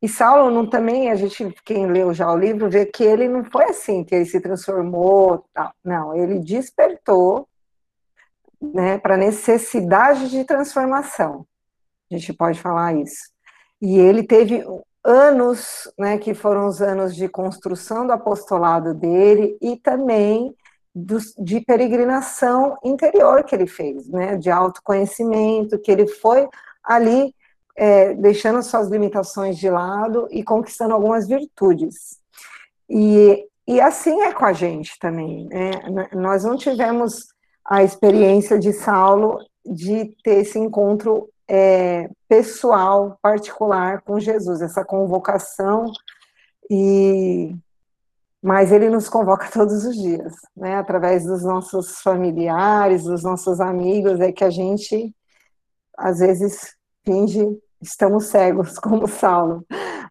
[0.00, 3.44] E Saulo não, também, a gente, quem leu já o livro, vê que ele não
[3.44, 5.72] foi assim, que ele se transformou, tal.
[5.84, 7.47] não, ele despertou
[8.60, 11.46] né, para necessidade de transformação.
[12.10, 13.30] A gente pode falar isso.
[13.80, 14.64] E ele teve
[15.04, 20.54] anos, né, que foram os anos de construção do apostolado dele e também
[20.94, 26.48] do, de peregrinação interior que ele fez, né, de autoconhecimento, que ele foi
[26.82, 27.34] ali
[27.76, 32.18] é, deixando suas limitações de lado e conquistando algumas virtudes.
[32.90, 35.46] E, e assim é com a gente também.
[35.46, 35.70] Né?
[36.12, 37.28] Nós não tivemos
[37.68, 45.92] a experiência de Saulo de ter esse encontro é, pessoal, particular com Jesus, essa convocação,
[46.70, 47.54] e
[48.40, 50.76] mas ele nos convoca todos os dias, né?
[50.76, 55.14] Através dos nossos familiares, dos nossos amigos, é que a gente
[55.96, 59.64] às vezes finge estamos cegos, como Saulo,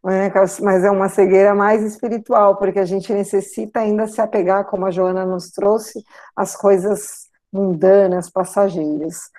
[0.04, 0.32] né?
[0.62, 4.92] mas é uma cegueira mais espiritual, porque a gente necessita ainda se apegar, como a
[4.92, 6.04] Joana nos trouxe,
[6.36, 9.30] às coisas mundanas, passageiras.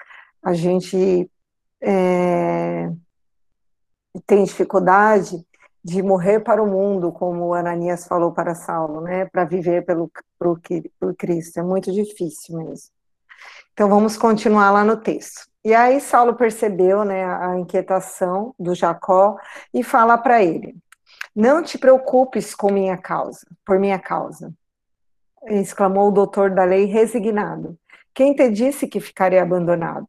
[0.43, 1.31] A gente
[1.81, 2.91] é,
[4.27, 5.45] tem dificuldade
[5.83, 9.25] de morrer para o mundo, como Ananias falou para Saulo, né?
[9.27, 10.61] Para viver pelo, pelo,
[11.01, 11.61] pelo Cristo.
[11.61, 12.91] É muito difícil mesmo.
[13.73, 15.49] Então vamos continuar lá no texto.
[15.65, 19.37] E aí Saulo percebeu, né, a inquietação do Jacó
[19.73, 20.77] e fala para ele:
[21.35, 24.53] Não te preocupes com minha causa, por minha causa.
[25.45, 27.79] Exclamou o doutor da lei resignado.
[28.19, 30.09] Quem te disse que ficaria abandonado?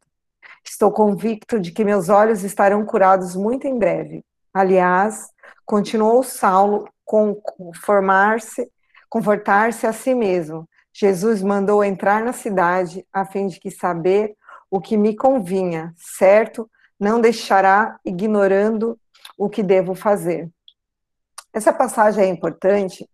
[0.64, 4.24] Estou convicto de que meus olhos estarão curados muito em breve.
[4.52, 5.28] Aliás,
[5.64, 8.68] continuou Saulo conformar-se,
[9.08, 10.68] confortar-se a si mesmo.
[10.92, 14.34] Jesus mandou entrar na cidade a fim de que saber
[14.68, 16.68] o que me convinha, certo?
[16.98, 18.98] Não deixará ignorando
[19.38, 20.50] o que devo fazer.
[21.52, 23.08] Essa passagem é importante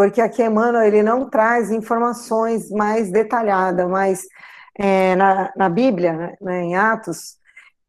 [0.00, 4.22] porque aqui Emmanuel ele não traz informações mais detalhadas, mas
[4.74, 7.36] é, na, na, Bíblia, né, em Atos,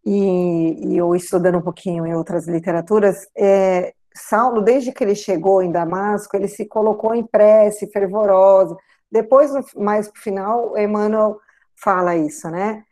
[0.06, 5.64] e, e, eu estudando um pouquinho em outras literaturas, é, Saulo, desde que ele chegou
[5.64, 8.76] em Damasco, ele se colocou em prece fervorosa.
[9.10, 11.40] Depois, mais para o final, Emmanuel
[11.78, 12.84] fala isso, né?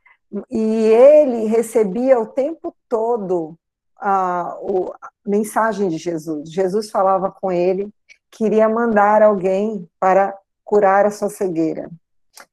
[0.49, 3.57] E ele recebia o tempo todo
[3.99, 4.57] a,
[5.01, 6.49] a mensagem de Jesus.
[6.49, 7.91] Jesus falava com ele,
[8.31, 11.89] queria mandar alguém para curar a sua cegueira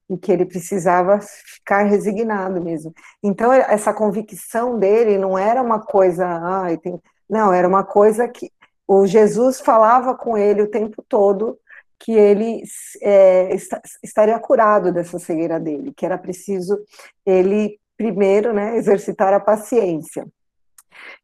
[0.09, 2.95] e que ele precisava ficar resignado mesmo.
[3.23, 7.01] Então essa convicção dele não era uma coisa, ah, tem...
[7.29, 8.51] não, era uma coisa que
[8.87, 11.59] o Jesus falava com ele o tempo todo
[11.99, 12.63] que ele
[13.03, 13.57] é,
[14.03, 16.79] estaria curado dessa cegueira dele, que era preciso
[17.25, 20.27] ele primeiro, né, exercitar a paciência.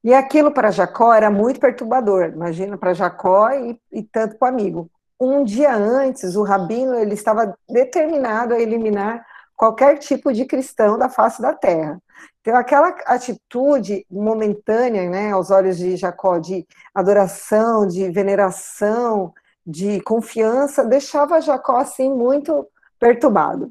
[0.05, 4.49] E aquilo para Jacó era muito perturbador, imagina para Jacó e, e tanto para o
[4.49, 4.91] amigo.
[5.21, 11.09] Um dia antes, o rabino ele estava determinado a eliminar qualquer tipo de cristão da
[11.09, 12.03] face da terra.
[12.41, 19.33] Então, aquela atitude momentânea, né, aos olhos de Jacó, de adoração, de veneração,
[19.65, 22.67] de confiança, deixava Jacó assim muito
[22.99, 23.71] perturbado.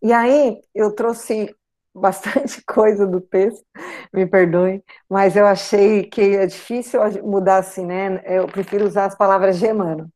[0.00, 1.52] E aí eu trouxe
[1.94, 3.64] bastante coisa do texto,
[4.12, 8.22] me perdoem, mas eu achei que é difícil mudar assim, né?
[8.24, 10.06] Eu prefiro usar as palavras Emmanuel.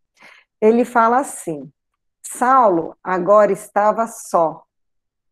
[0.61, 1.71] Ele fala assim:
[2.23, 4.65] Saulo agora estava só,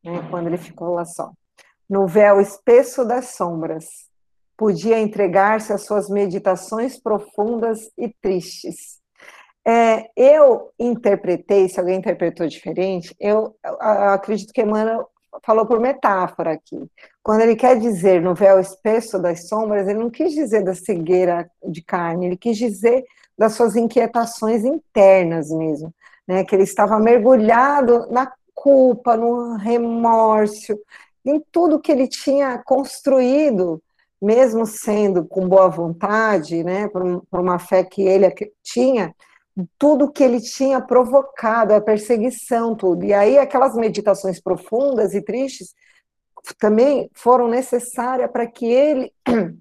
[0.05, 1.33] né, quando ele ficou lá só,
[1.89, 4.13] no véu espesso das sombras.
[4.57, 9.03] Podia entregar-se às suas meditações profundas e tristes
[9.67, 15.09] é, eu interpretei, se alguém interpretou diferente, eu, eu, eu acredito que Emmanuel
[15.43, 16.89] falou por metáfora aqui.
[17.23, 21.51] Quando ele quer dizer no véu espesso das sombras, ele não quis dizer da cegueira
[21.67, 23.05] de carne, ele quis dizer
[23.37, 25.93] das suas inquietações internas mesmo,
[26.27, 26.45] né?
[26.45, 30.79] Que ele estava mergulhado na culpa, no remorso,
[31.25, 33.83] em tudo que ele tinha construído,
[34.23, 36.89] mesmo sendo com boa vontade, né?
[36.89, 38.33] Por, por uma fé que ele
[38.63, 39.15] tinha,
[39.79, 43.05] tudo que ele tinha provocado, a perseguição, tudo.
[43.05, 45.75] E aí aquelas meditações profundas e tristes
[46.59, 49.13] também foram necessárias para que ele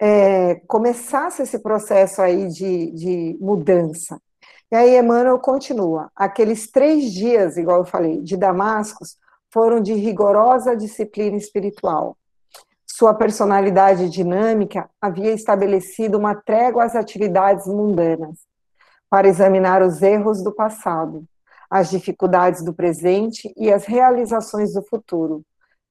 [0.00, 4.20] é, começasse esse processo aí de, de mudança.
[4.70, 9.16] E aí Emmanuel continua: aqueles três dias, igual eu falei, de Damascus,
[9.50, 12.16] foram de rigorosa disciplina espiritual.
[12.86, 18.47] Sua personalidade dinâmica havia estabelecido uma trégua às atividades mundanas,
[19.10, 21.24] para examinar os erros do passado,
[21.70, 25.42] as dificuldades do presente e as realizações do futuro.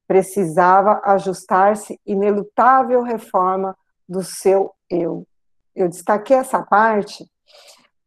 [0.07, 3.75] Precisava ajustar-se inelutável reforma
[4.07, 5.25] do seu eu.
[5.75, 7.25] Eu destaquei essa parte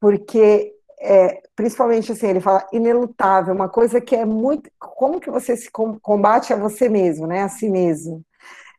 [0.00, 5.56] porque é, principalmente assim, ele fala inelutável, uma coisa que é muito, como que você
[5.56, 8.22] se combate a você mesmo, né, a si mesmo.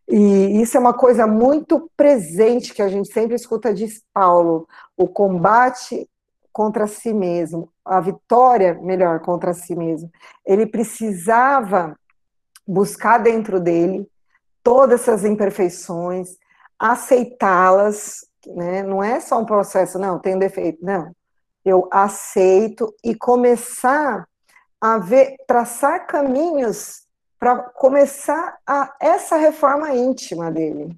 [0.08, 5.08] E isso é uma coisa muito presente que a gente sempre escuta de Paulo, o
[5.08, 6.08] combate
[6.52, 10.12] contra si mesmo, a vitória, melhor, contra si mesmo.
[10.46, 11.98] Ele precisava
[12.68, 14.08] buscar dentro dele
[14.64, 16.38] todas essas imperfeições,
[16.78, 18.84] aceitá-las, né?
[18.84, 21.12] Não é só um processo, não, um defeito, não
[21.64, 24.28] eu aceito e começar
[24.80, 27.04] a ver, traçar caminhos
[27.40, 30.98] para começar a, essa reforma íntima dele.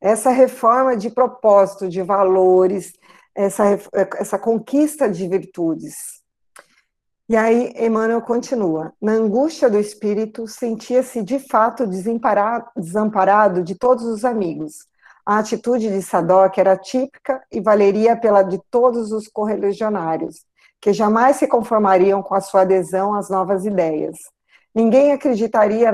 [0.00, 2.94] Essa reforma de propósito, de valores,
[3.34, 3.64] essa,
[4.18, 5.94] essa conquista de virtudes.
[7.28, 14.24] E aí Emmanuel continua: na angústia do espírito, sentia-se de fato desamparado de todos os
[14.24, 14.88] amigos,
[15.24, 20.44] a atitude de Sadoc era típica e valeria pela de todos os correligionários,
[20.80, 24.16] que jamais se conformariam com a sua adesão às novas ideias.
[24.74, 25.92] Ninguém acreditaria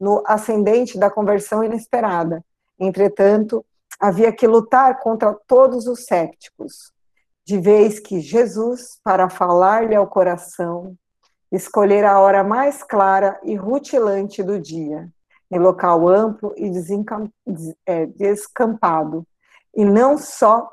[0.00, 2.44] no ascendente da conversão inesperada.
[2.76, 3.64] Entretanto,
[3.98, 6.92] havia que lutar contra todos os cépticos,
[7.44, 10.94] de vez que Jesus, para falar-lhe ao coração,
[11.50, 15.08] escolhera a hora mais clara e rutilante do dia
[15.50, 16.70] em local amplo e
[17.86, 19.26] é, descampado,
[19.74, 20.70] e não só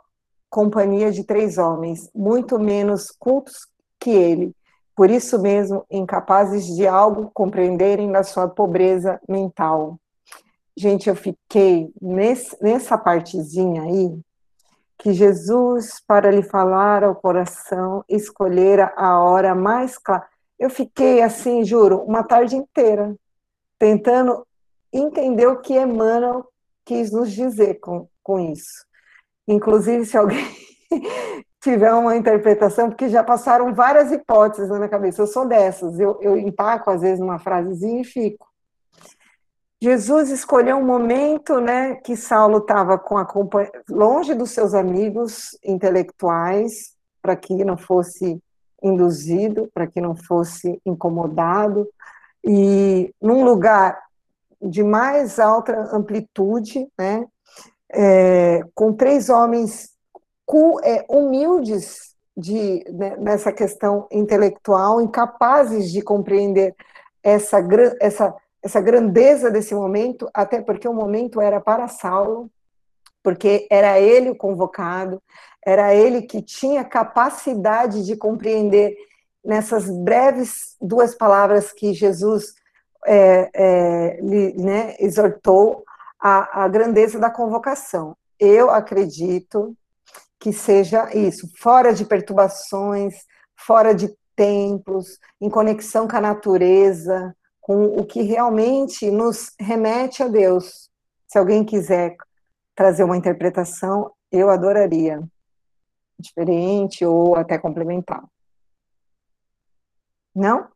[0.50, 3.68] companhia de três homens, muito menos cultos
[4.00, 4.54] que ele,
[4.96, 9.98] por isso mesmo incapazes de algo compreenderem da sua pobreza mental.
[10.78, 14.20] Gente, eu fiquei nesse, nessa partezinha aí,
[14.98, 20.28] que Jesus, para lhe falar ao coração, escolhera a hora mais clara.
[20.58, 23.16] Eu fiquei assim, juro, uma tarde inteira,
[23.78, 24.46] tentando
[24.92, 26.48] entender o que Emmanuel
[26.86, 28.86] quis nos dizer com, com isso.
[29.48, 30.46] Inclusive, se alguém
[31.62, 36.18] tiver uma interpretação, porque já passaram várias hipóteses na minha cabeça, eu sou dessas, eu,
[36.22, 38.48] eu empaco às vezes numa frasezinha e fico.
[39.82, 43.28] Jesus escolheu um momento né, que Saulo estava com a
[43.90, 48.42] longe dos seus amigos intelectuais, para que não fosse
[48.82, 51.88] induzido, para que não fosse incomodado,
[52.44, 54.00] e num lugar
[54.62, 57.26] de mais alta amplitude, né?
[57.92, 59.92] É, com três homens
[60.84, 66.76] é, humildes de, né, nessa questão intelectual, incapazes de compreender
[67.24, 67.58] essa,
[68.00, 68.36] essa,
[68.66, 72.50] essa grandeza desse momento, até porque o momento era para Saulo,
[73.22, 75.22] porque era ele o convocado,
[75.64, 78.98] era ele que tinha capacidade de compreender
[79.44, 82.56] nessas breves duas palavras que Jesus
[83.06, 85.84] é, é, né, exortou
[86.20, 88.18] a, a grandeza da convocação.
[88.40, 89.78] Eu acredito
[90.40, 93.14] que seja isso, fora de perturbações,
[93.56, 97.36] fora de templos, em conexão com a natureza,
[97.66, 100.88] com o que realmente nos remete a Deus.
[101.28, 102.16] Se alguém quiser
[102.76, 105.20] trazer uma interpretação, eu adoraria.
[106.20, 108.24] Diferente ou até complementar.
[110.36, 110.68] Não?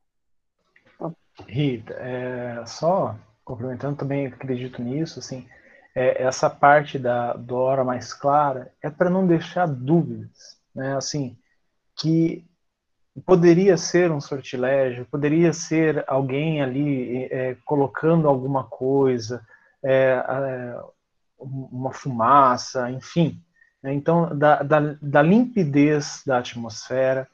[1.47, 3.15] Rita, é, só
[3.45, 5.47] complementando também, acredito nisso, assim,
[5.93, 11.37] é, essa parte da, do hora mais clara é para não deixar dúvidas, né, assim,
[11.95, 12.48] que
[13.25, 19.45] poderia ser um sortilégio, poderia ser alguém ali é, colocando alguma coisa,
[19.83, 20.75] é,
[21.39, 23.41] uma fumaça, enfim.
[23.81, 27.27] Né, então, da, da, da limpidez da atmosfera,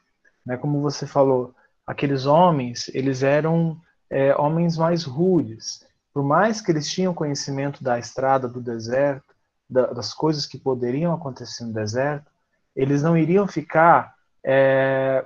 [0.44, 1.54] né, como você falou,
[1.86, 5.86] aqueles homens, eles eram é, homens mais rudes.
[6.12, 9.34] Por mais que eles tinham conhecimento da estrada do deserto,
[9.68, 12.30] da, das coisas que poderiam acontecer no deserto,
[12.74, 14.14] eles não iriam ficar
[14.44, 15.24] é,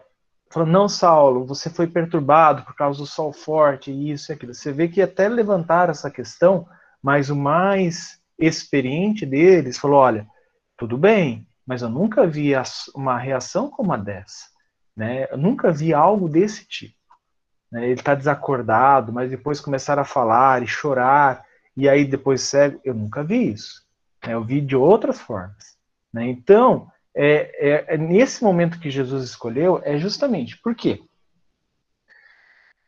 [0.50, 4.52] falando, não, Saulo, você foi perturbado por causa do sol forte, isso e aquilo.
[4.52, 6.68] Você vê que até levantaram essa questão,
[7.02, 10.26] mas o mais experiente deles falou: olha,
[10.76, 12.52] tudo bem, mas eu nunca vi
[12.94, 14.48] uma reação como a dessa.
[14.96, 15.26] Né?
[15.30, 17.00] Eu nunca vi algo desse tipo
[17.70, 17.84] né?
[17.84, 21.44] ele está desacordado, mas depois começaram a falar e chorar,
[21.76, 22.80] e aí depois cego.
[22.84, 23.86] Eu nunca vi isso.
[24.26, 24.34] Né?
[24.34, 25.76] Eu vi de outras formas.
[26.12, 26.26] Né?
[26.28, 26.90] Então,
[27.22, 31.02] é, é, é, nesse momento que Jesus escolheu, é justamente por quê?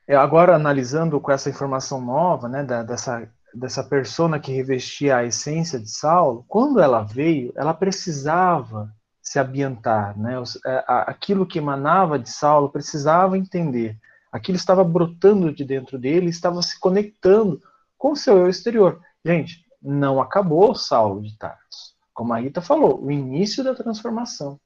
[0.08, 5.24] É, agora, analisando com essa informação nova, né, da, dessa, dessa persona que revestia a
[5.24, 10.42] essência de Saulo, quando ela veio, ela precisava se ambientar, né?
[10.64, 13.98] É, aquilo que emanava de Saulo precisava entender.
[14.32, 17.60] Aquilo estava brotando de dentro dele, estava se conectando
[17.98, 18.98] com o seu eu exterior.
[19.22, 21.91] Gente, não acabou Saulo de Tarso.
[22.12, 24.58] Como a Rita falou, o início da transformação.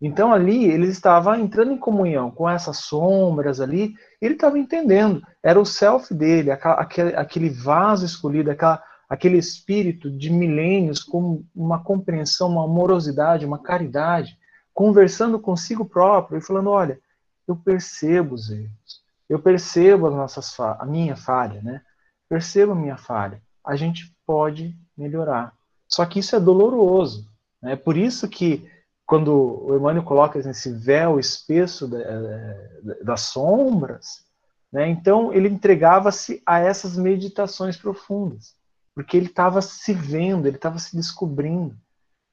[0.00, 5.60] Então ali ele estava entrando em comunhão com essas sombras ali, ele estava entendendo, era
[5.60, 12.48] o self dele, aquele, aquele vaso escolhido, aquela, aquele espírito de milênios com uma compreensão,
[12.48, 14.38] uma amorosidade, uma caridade,
[14.72, 16.98] conversando consigo próprio e falando, olha,
[17.46, 21.82] eu percebo os erros, eu percebo as nossas a minha falha, né?
[22.28, 23.42] Percebo a minha falha.
[23.64, 25.52] A gente pode melhorar.
[25.92, 27.28] Só que isso é doloroso,
[27.60, 27.76] né?
[27.76, 28.68] Por isso que
[29.10, 29.34] quando
[29.66, 34.24] o Emmanuel coloca esse véu espesso eh, das sombras,
[34.72, 38.54] né, então ele entregava-se a essas meditações profundas,
[38.94, 41.76] porque ele estava se vendo, ele estava se descobrindo.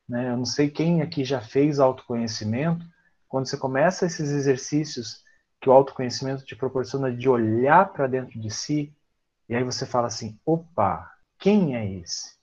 [0.07, 0.29] Né?
[0.29, 2.85] Eu não sei quem aqui já fez autoconhecimento,
[3.27, 5.23] quando você começa esses exercícios
[5.59, 8.93] que o autoconhecimento te proporciona de olhar para dentro de si,
[9.49, 12.36] e aí você fala assim: opa, quem é esse?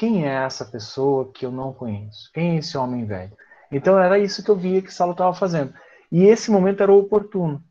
[0.00, 2.30] Quem é essa pessoa que eu não conheço?
[2.32, 3.36] Quem é esse homem velho?
[3.70, 5.74] Então era isso que eu via que Saulo estava fazendo.
[6.10, 7.62] E esse momento era oportuno,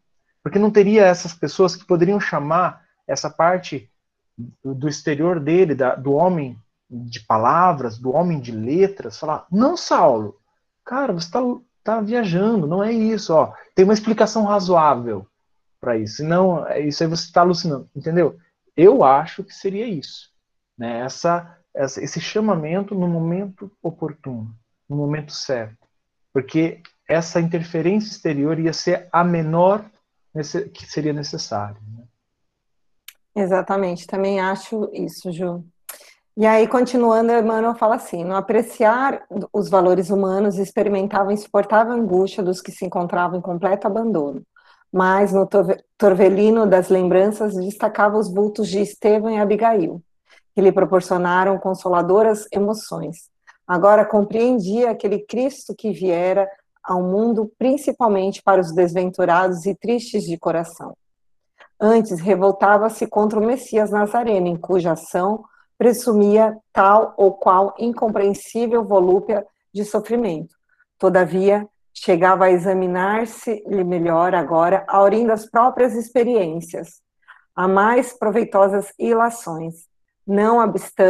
[0.44, 3.90] porque não teria essas pessoas que poderiam chamar essa parte
[4.64, 6.56] do exterior dele, da, do homem
[6.88, 10.38] de palavras, do homem de letras, falar: não, Saulo,
[10.86, 11.42] cara, você está
[11.84, 13.56] tá viajando, não é isso, ó.
[13.74, 15.26] Tem uma explicação razoável
[15.82, 16.24] para isso.
[16.24, 18.38] Não, é isso aí você está alucinando, entendeu?
[18.78, 20.30] Eu acho que seria isso,
[20.78, 21.00] né?
[21.00, 24.56] Essa, esse chamamento no momento oportuno,
[24.88, 25.90] no momento certo
[26.34, 29.84] porque essa interferência exterior ia ser a menor
[30.74, 31.78] que seria necessária.
[31.96, 32.04] Né?
[33.36, 35.64] Exatamente, também acho isso, Ju.
[36.38, 42.62] E aí, continuando, Emmanuel fala assim: no apreciar os valores humanos, experimentava insuportável angústia dos
[42.62, 44.42] que se encontravam em completo abandono.
[44.92, 45.48] Mas no
[45.98, 50.02] torvelino das lembranças destacava os vultos de Estevão e Abigail,
[50.60, 53.30] que lhe proporcionaram consoladoras emoções.
[53.66, 56.50] Agora compreendia aquele Cristo que viera
[56.84, 60.98] ao mundo principalmente para os desventurados e tristes de coração.
[61.80, 65.46] Antes, revoltava-se contra o Messias Nazareno, em cuja ação
[65.78, 70.54] presumia tal ou qual incompreensível volúpia de sofrimento.
[70.98, 77.02] Todavia, chegava a examinar-se-lhe melhor agora, aurindo das próprias experiências,
[77.56, 79.89] a mais proveitosas ilações,
[80.30, 80.60] não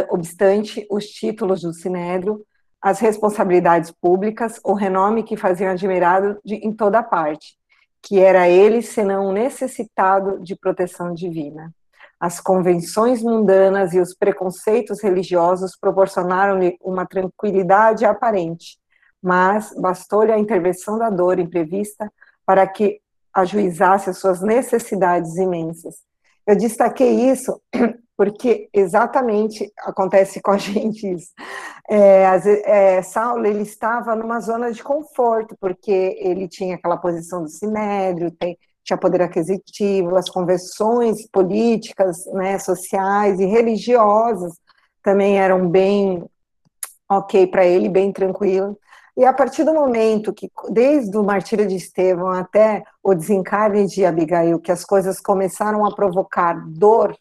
[0.08, 2.42] obstante os títulos do Sinédrio,
[2.80, 7.58] as responsabilidades públicas, o renome que faziam admirado de, em toda parte,
[8.00, 11.70] que era ele senão necessitado de proteção divina.
[12.18, 18.78] As convenções mundanas e os preconceitos religiosos proporcionaram-lhe uma tranquilidade aparente,
[19.22, 22.10] mas bastou-lhe a intervenção da dor imprevista
[22.46, 23.02] para que
[23.34, 26.09] ajuizasse as suas necessidades imensas.
[26.50, 27.60] Eu destaquei isso
[28.18, 31.30] porque exatamente acontece com a gente isso.
[31.88, 32.24] É,
[32.66, 38.32] é, Saulo ele estava numa zona de conforto, porque ele tinha aquela posição do sinédrio,
[38.32, 44.52] tem, tinha poder aquisitivo, as conversões políticas, né, sociais e religiosas
[45.04, 46.24] também eram bem
[47.08, 48.76] ok para ele, bem tranquilo.
[49.16, 54.04] E a partir do momento que, desde o martírio de Estevão até o desencarne de
[54.04, 57.16] Abigail, que as coisas começaram a provocar dor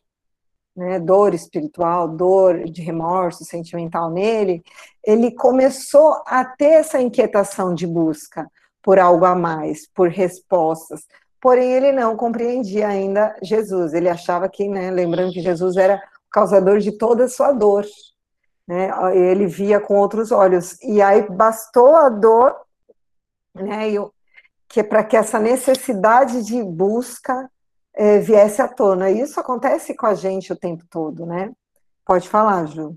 [0.80, 4.64] né, dor espiritual, dor de remorso sentimental nele,
[5.04, 8.50] ele começou a ter essa inquietação de busca
[8.82, 11.02] por algo a mais, por respostas.
[11.42, 13.94] Porém, ele não compreendia ainda Jesus.
[13.94, 17.86] Ele achava que, né, lembrando que Jesus era o causador de toda a sua dor.
[18.70, 20.80] Né, ele via com outros olhos.
[20.84, 22.56] E aí bastou a dor,
[23.56, 23.88] né,
[24.68, 27.50] que é para que essa necessidade de busca
[27.96, 29.10] é, viesse à tona.
[29.10, 31.52] Isso acontece com a gente o tempo todo, né?
[32.06, 32.96] Pode falar, Ju.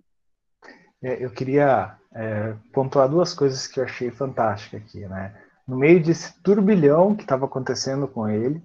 [1.03, 5.35] É, eu queria é, pontuar duas coisas que eu achei fantásticas aqui, né?
[5.67, 8.63] No meio desse turbilhão que estava acontecendo com ele,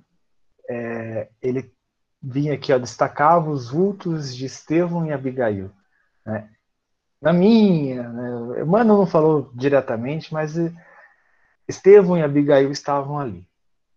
[0.70, 1.74] é, ele
[2.22, 5.72] vinha aqui, ó, destacava os vultos de Estevão e Abigail.
[6.26, 6.50] Né?
[7.22, 10.56] Na minha, né, Mano não falou diretamente, mas
[11.68, 13.48] Estevão e Abigail estavam ali,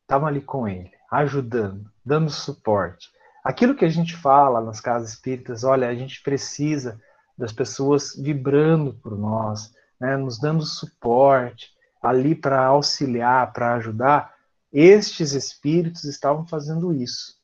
[0.02, 3.10] estavam ali com ele ajudando, dando suporte.
[3.44, 7.00] Aquilo que a gente fala nas casas espíritas, olha, a gente precisa
[7.36, 11.70] das pessoas vibrando por nós, né, nos dando suporte,
[12.02, 14.34] ali para auxiliar, para ajudar,
[14.72, 17.39] estes espíritos estavam fazendo isso.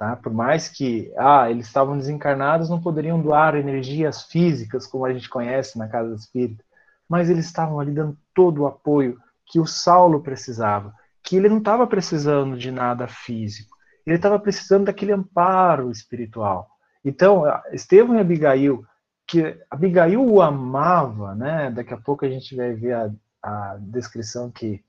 [0.00, 0.16] Tá?
[0.16, 5.28] Por mais que ah, eles estavam desencarnados, não poderiam doar energias físicas, como a gente
[5.28, 6.64] conhece na casa espírita,
[7.06, 11.58] mas eles estavam ali dando todo o apoio que o Saulo precisava, que ele não
[11.58, 13.76] estava precisando de nada físico,
[14.06, 16.70] ele estava precisando daquele amparo espiritual.
[17.04, 18.82] Então, Estevão e Abigail,
[19.26, 21.70] que Abigail o amava, né?
[21.70, 23.10] Daqui a pouco a gente vai ver a,
[23.42, 24.82] a descrição que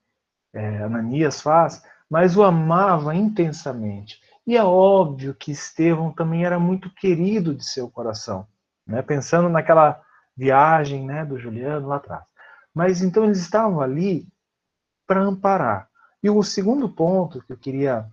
[0.53, 4.22] é, Ananias faz, mas o amava intensamente.
[4.45, 8.47] E é óbvio que Estevão também era muito querido de seu coração,
[8.85, 9.01] né?
[9.01, 10.01] pensando naquela
[10.35, 12.23] viagem né, do Juliano lá atrás.
[12.73, 14.27] Mas então eles estavam ali
[15.05, 15.89] para amparar.
[16.23, 18.09] E o segundo ponto que eu queria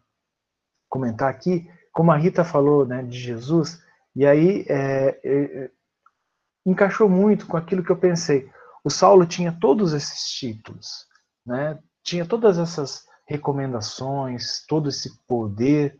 [0.88, 3.82] comentar aqui, como a Rita falou né, de Jesus,
[4.14, 5.70] e aí é, é,
[6.64, 8.50] encaixou muito com aquilo que eu pensei.
[8.84, 11.06] O Saulo tinha todos esses títulos,
[11.44, 11.78] né?
[12.02, 15.98] tinha todas essas recomendações, todo esse poder,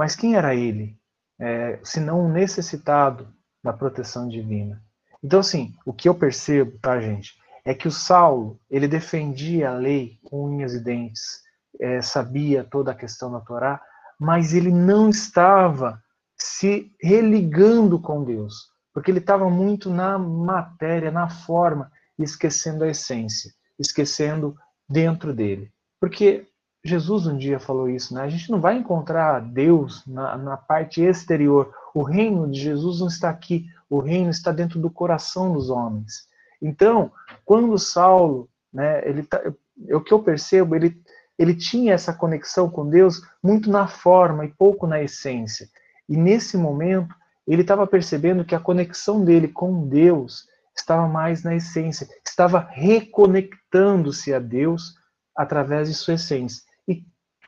[0.00, 0.96] mas quem era ele?
[1.38, 3.28] É, se não necessitado
[3.62, 4.82] da proteção divina.
[5.22, 7.34] Então, assim, o que eu percebo, tá, gente,
[7.66, 11.42] é que o Saulo, ele defendia a lei com unhas e dentes,
[11.78, 13.78] é, sabia toda a questão da Torá,
[14.18, 16.02] mas ele não estava
[16.34, 23.52] se religando com Deus, porque ele estava muito na matéria, na forma, esquecendo a essência,
[23.78, 24.56] esquecendo
[24.88, 25.70] dentro dele.
[26.00, 26.46] Porque
[26.84, 28.22] Jesus um dia falou isso, né?
[28.22, 31.74] A gente não vai encontrar Deus na, na parte exterior.
[31.94, 33.66] O reino de Jesus não está aqui.
[33.88, 36.28] O reino está dentro do coração dos homens.
[36.60, 37.12] Então,
[37.44, 39.06] quando Saulo, né?
[39.06, 39.42] Ele tá,
[39.88, 41.00] é o que eu percebo, ele
[41.40, 45.70] ele tinha essa conexão com Deus muito na forma e pouco na essência.
[46.06, 47.14] E nesse momento,
[47.48, 54.34] ele estava percebendo que a conexão dele com Deus estava mais na essência, estava reconectando-se
[54.34, 54.96] a Deus
[55.34, 56.62] através de sua essência.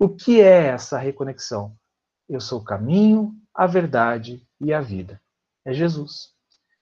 [0.01, 1.77] O que é essa reconexão?
[2.29, 5.21] Eu sou o caminho, a verdade e a vida.
[5.65, 6.31] É Jesus.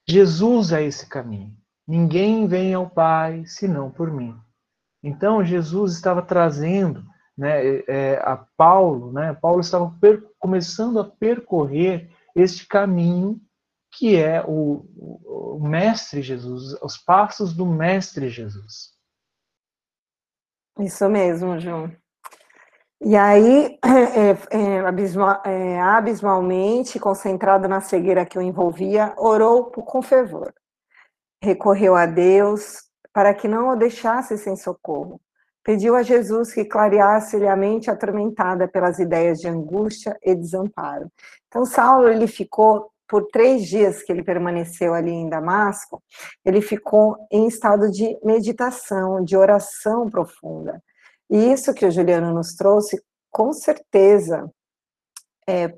[0.07, 1.55] Jesus é esse caminho.
[1.87, 4.35] Ninguém vem ao Pai senão por mim.
[5.03, 7.05] Então Jesus estava trazendo,
[7.37, 9.33] né, é, a Paulo, né?
[9.33, 9.93] Paulo estava
[10.39, 13.41] começando a percorrer este caminho
[13.93, 14.85] que é o,
[15.57, 18.95] o Mestre Jesus, os passos do Mestre Jesus.
[20.79, 22.00] Isso mesmo, João.
[23.03, 23.79] E aí,
[24.53, 30.53] é, é, abismal, é, abismalmente, concentrado na cegueira que o envolvia, orou com fervor.
[31.41, 35.19] Recorreu a Deus para que não o deixasse sem socorro.
[35.63, 41.11] Pediu a Jesus que clareasse-lhe a mente atormentada pelas ideias de angústia e desamparo.
[41.47, 46.01] Então, Saulo, ele ficou, por três dias que ele permaneceu ali em Damasco,
[46.45, 50.81] ele ficou em estado de meditação, de oração profunda.
[51.31, 53.01] E isso que o Juliano nos trouxe,
[53.31, 54.51] com certeza,
[55.47, 55.73] é,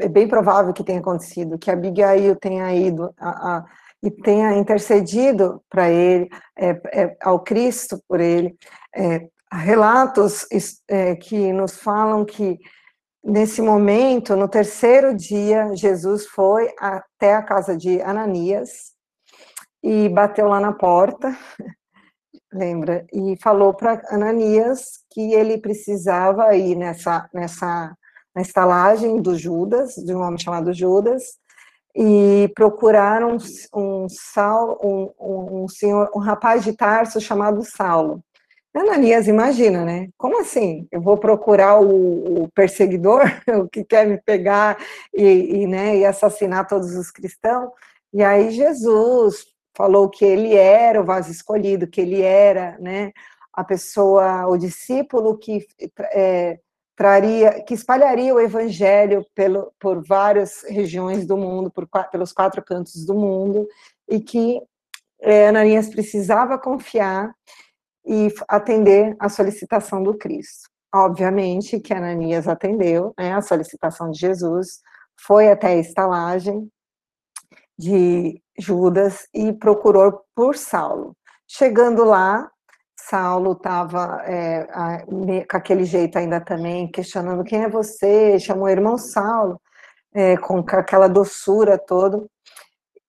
[0.00, 3.64] é bem provável que tenha acontecido, que Abigail tenha ido a, a,
[4.02, 6.28] e tenha intercedido para ele,
[6.58, 8.56] é, é, ao Cristo por ele.
[8.94, 10.44] É, relatos
[10.88, 12.58] é, que nos falam que
[13.24, 18.92] nesse momento, no terceiro dia, Jesus foi até a casa de Ananias
[19.82, 21.36] e bateu lá na porta
[22.56, 23.06] lembra?
[23.12, 27.96] E falou para Ananias que ele precisava ir nessa, nessa
[28.36, 31.22] na estalagem do Judas, de um homem chamado Judas,
[31.94, 33.38] e procurar um,
[33.74, 34.78] um, Saulo,
[35.18, 38.22] um, um, senhor, um rapaz de Tarso chamado Saulo.
[38.74, 40.10] Ananias, imagina, né?
[40.18, 40.86] Como assim?
[40.92, 44.76] Eu vou procurar o, o perseguidor, o que quer me pegar
[45.14, 47.70] e, e, né, e assassinar todos os cristãos?
[48.12, 49.46] E aí Jesus
[49.76, 53.12] falou que ele era o vaso escolhido, que ele era, né,
[53.52, 55.66] a pessoa, o discípulo que
[56.12, 56.58] é,
[56.96, 63.04] traria, que espalharia o evangelho pelo, por várias regiões do mundo, por, pelos quatro cantos
[63.04, 63.68] do mundo,
[64.08, 64.60] e que
[65.20, 67.34] é, Ananias precisava confiar
[68.04, 70.70] e atender a solicitação do Cristo.
[70.94, 74.80] Obviamente que Ananias atendeu né, a solicitação de Jesus,
[75.18, 76.70] foi até a estalagem
[77.78, 81.16] de Judas e procurou por Saulo.
[81.46, 82.50] Chegando lá,
[82.98, 84.66] Saulo estava é,
[85.48, 89.60] com aquele jeito ainda também, questionando quem é você, chamou o irmão Saulo,
[90.12, 92.26] é, com aquela doçura toda.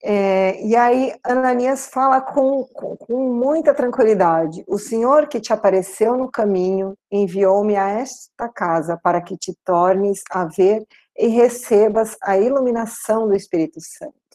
[0.03, 6.15] É, e aí Ananias fala com, com, com, muita tranquilidade: O Senhor que te apareceu
[6.15, 10.85] no caminho enviou-me a esta casa para que te tornes a ver
[11.17, 14.26] e recebas a iluminação do Espírito Santo.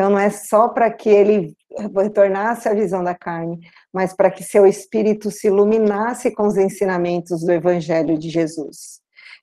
[0.00, 1.54] Então, não é só para que ele
[1.94, 3.60] retornasse à visão da carne,
[3.92, 9.02] mas para que seu espírito se iluminasse com os ensinamentos do Evangelho de Jesus.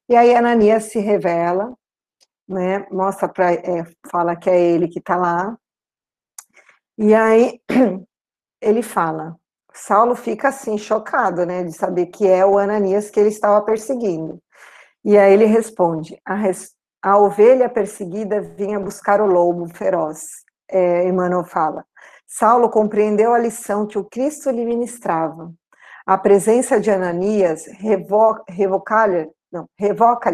[0.09, 1.75] E aí Ananias se revela,
[2.49, 5.55] né, mostra para, é, fala que é ele que está lá,
[6.97, 7.61] e aí
[8.59, 9.35] ele fala,
[9.71, 14.41] Saulo fica assim, chocado, né, de saber que é o Ananias que ele estava perseguindo.
[15.05, 20.46] E aí ele responde, a, res, a ovelha perseguida vinha buscar o lobo feroz.
[20.69, 21.85] É, Emmanuel fala,
[22.25, 25.51] Saulo compreendeu a lição que o Cristo lhe ministrava.
[26.05, 29.29] A presença de Ananias revoca-lhe
[29.77, 30.29] revoca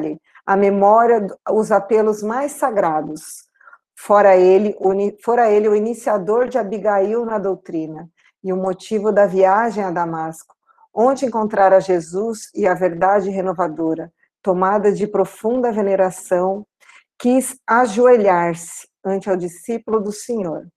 [0.46, 3.48] a memória, os apelos mais sagrados.
[3.96, 4.76] Fora ele,
[5.24, 8.10] fora ele o iniciador de Abigail na doutrina
[8.44, 10.56] e o motivo da viagem a Damasco,
[10.94, 14.12] onde encontrara Jesus e a verdade renovadora,
[14.42, 16.66] tomada de profunda veneração,
[17.18, 20.68] quis ajoelhar-se ante o discípulo do Senhor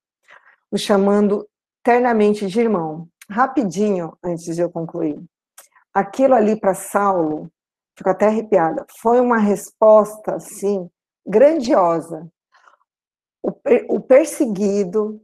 [0.71, 1.47] o chamando
[1.83, 3.07] ternamente de irmão.
[3.29, 5.21] Rapidinho, antes de eu concluir.
[5.93, 7.51] Aquilo ali para Saulo,
[7.97, 10.89] fico até arrepiada, foi uma resposta, assim,
[11.25, 12.27] grandiosa.
[13.41, 13.51] O,
[13.89, 15.21] o perseguido,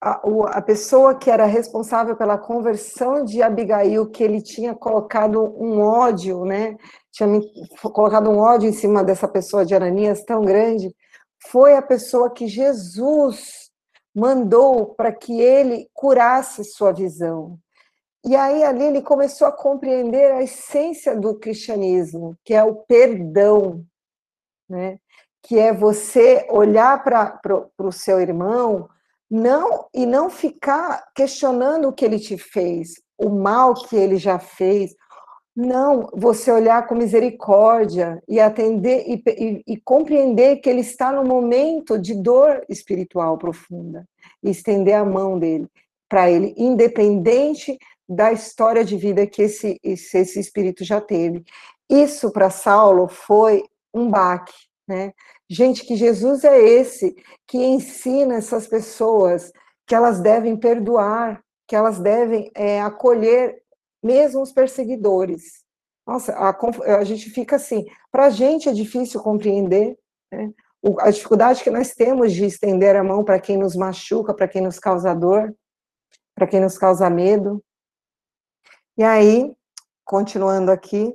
[0.00, 0.20] a,
[0.58, 6.44] a, pessoa que era responsável pela conversão de Abigail, que ele tinha colocado um ódio,
[6.44, 6.76] né?
[7.12, 7.28] Tinha
[7.92, 10.94] colocado um ódio em cima dessa pessoa de Ananias tão grande,
[11.50, 13.70] foi a pessoa que Jesus
[14.14, 17.58] mandou para que ele curasse sua visão.
[18.24, 23.84] E aí ali ele começou a compreender a essência do cristianismo, que é o perdão,
[24.68, 24.98] né?
[25.42, 27.40] Que é você olhar para
[27.78, 28.88] o seu irmão
[29.30, 34.38] não e não ficar questionando o que ele te fez, o mal que ele já
[34.38, 34.94] fez,
[35.56, 41.24] não, você olhar com misericórdia e atender e, e, e, compreender que ele está no
[41.24, 44.06] momento de dor espiritual profunda
[44.42, 45.66] e estender a mão dele
[46.10, 51.42] para ele, independente da história de vida que esse, esse, esse espírito já teve.
[51.88, 54.54] Isso para Saulo foi um baque,
[54.86, 55.14] né?
[55.48, 59.52] Gente, que Jesus é esse que ensina essas pessoas
[59.86, 63.62] que elas devem perdoar, que elas devem é, acolher
[64.02, 65.64] mesmo os perseguidores.
[66.06, 66.56] Nossa, a,
[66.98, 69.98] a gente fica assim, para a gente é difícil compreender
[70.32, 70.52] né?
[71.00, 74.62] a dificuldade que nós temos de estender a mão para quem nos machuca, para quem
[74.62, 75.54] nos causa dor,
[76.34, 77.62] para quem nos causa medo.
[78.96, 79.52] E aí,
[80.04, 81.14] continuando aqui,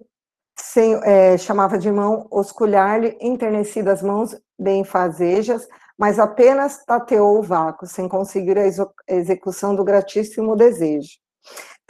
[0.60, 5.68] sem, é, chamava de mão osculhar-lhe, enternecidas mãos bem fazejas,
[5.98, 8.66] mas apenas tateou o vácuo, sem conseguir a
[9.08, 11.18] execução do gratíssimo desejo.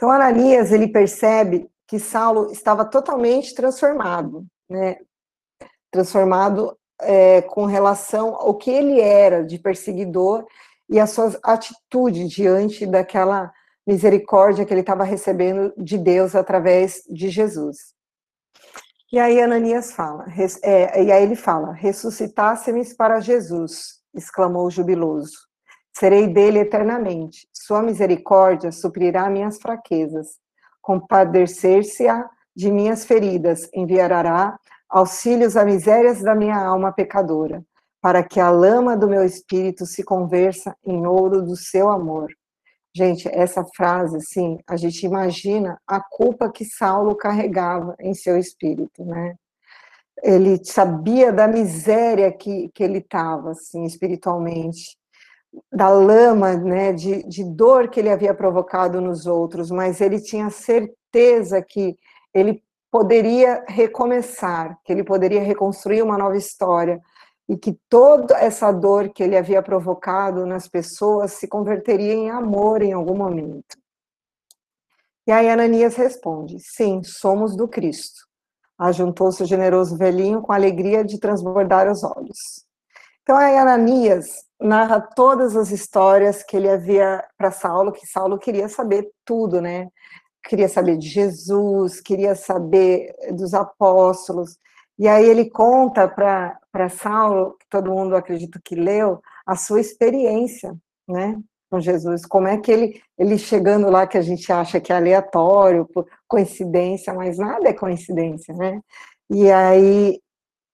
[0.02, 4.96] Então, Ananias, ele percebe que Saulo estava totalmente transformado, né?
[5.92, 10.44] Transformado é, com relação ao que ele era de perseguidor
[10.90, 13.52] e a sua atitude diante daquela
[13.86, 17.94] misericórdia que ele estava recebendo de Deus através de Jesus.
[19.12, 20.26] E aí Ananias fala,
[20.64, 25.46] é, e aí ele fala, ressuscitasse-me para Jesus, exclamou jubiloso.
[25.96, 27.46] Serei dele eternamente.
[27.64, 30.36] Sua misericórdia suprirá minhas fraquezas.
[30.80, 34.58] Compadecer-se-á de minhas feridas, enviará
[34.90, 37.64] auxílios a misérias da minha alma pecadora,
[38.00, 42.32] para que a lama do meu espírito se conversa em ouro do seu amor.
[42.92, 49.04] Gente, essa frase, assim, a gente imagina a culpa que Saulo carregava em seu espírito,
[49.04, 49.36] né?
[50.20, 55.00] Ele sabia da miséria que, que ele estava, assim, espiritualmente
[55.72, 60.48] da lama, né, de, de dor que ele havia provocado nos outros, mas ele tinha
[60.50, 61.96] certeza que
[62.32, 67.00] ele poderia recomeçar, que ele poderia reconstruir uma nova história
[67.48, 72.82] e que toda essa dor que ele havia provocado nas pessoas se converteria em amor
[72.82, 73.76] em algum momento.
[75.26, 78.26] E aí Ananias responde: Sim, somos do Cristo.
[78.78, 82.66] Ajuntou-se o generoso velhinho com alegria de transbordar os olhos.
[83.22, 88.68] Então aí Ananias narra todas as histórias que ele havia para Saulo, que Saulo queria
[88.68, 89.88] saber tudo, né?
[90.44, 94.58] Queria saber de Jesus, queria saber dos apóstolos.
[94.98, 100.74] E aí ele conta para Saulo, que todo mundo acredita que leu, a sua experiência,
[101.08, 101.40] né?
[101.70, 104.96] Com Jesus, como é que ele, ele chegando lá, que a gente acha que é
[104.96, 105.88] aleatório,
[106.28, 108.80] coincidência, mas nada é coincidência, né?
[109.30, 110.20] E aí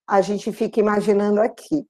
[0.07, 1.85] a gente fica imaginando aqui,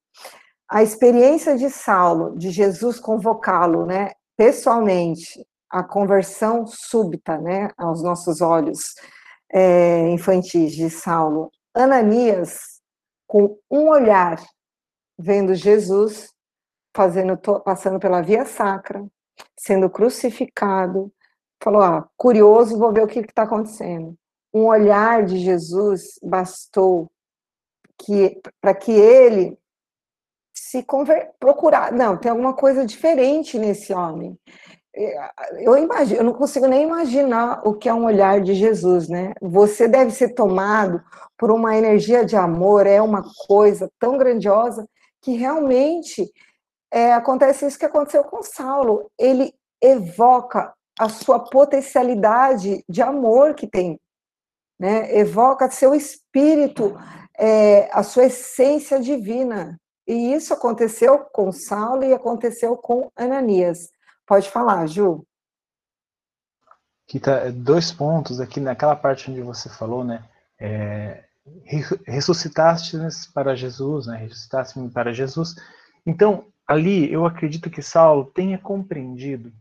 [0.70, 8.42] a experiência de Saulo, de Jesus convocá-lo, né, pessoalmente, a conversão súbita, né, aos nossos
[8.42, 8.94] olhos
[9.52, 12.82] é, infantis de Saulo, Ananias,
[13.28, 14.42] com um olhar,
[15.18, 16.32] vendo Jesus,
[16.96, 19.06] fazendo, passando pela via sacra,
[19.58, 21.12] sendo crucificado,
[21.62, 24.16] falou: ah, curioso, vou ver o que está acontecendo.
[24.54, 27.12] Um olhar de Jesus bastou
[27.98, 29.58] que para que ele
[30.70, 31.92] se conver, procurar.
[31.92, 34.38] Não, tem alguma coisa diferente nesse homem.
[34.96, 39.10] É, eu imagino, eu não consigo nem imaginar o que é um olhar de Jesus,
[39.10, 39.34] né?
[39.42, 41.04] Você deve ser tomado
[41.36, 44.88] por uma energia de amor, é uma coisa tão grandiosa
[45.24, 46.32] que realmente
[46.92, 49.10] é, acontece isso que aconteceu com Saulo.
[49.18, 49.52] Ele
[49.82, 54.00] evoca a sua potencialidade de amor que tem,
[54.80, 55.18] né?
[55.18, 56.96] Evoca seu espírito,
[57.36, 59.80] é, a sua essência divina.
[60.10, 63.92] E isso aconteceu com Saulo e aconteceu com Ananias.
[64.26, 65.24] Pode falar, Ju.
[67.22, 70.28] Tá dois pontos aqui naquela parte onde você falou, né?
[70.60, 71.26] É,
[72.08, 72.98] ressuscitaste
[73.36, 74.18] para Jesus, né?
[74.18, 75.54] Ressuscitaste para Jesus.
[76.04, 79.54] Então, ali eu acredito que Saulo tenha compreendido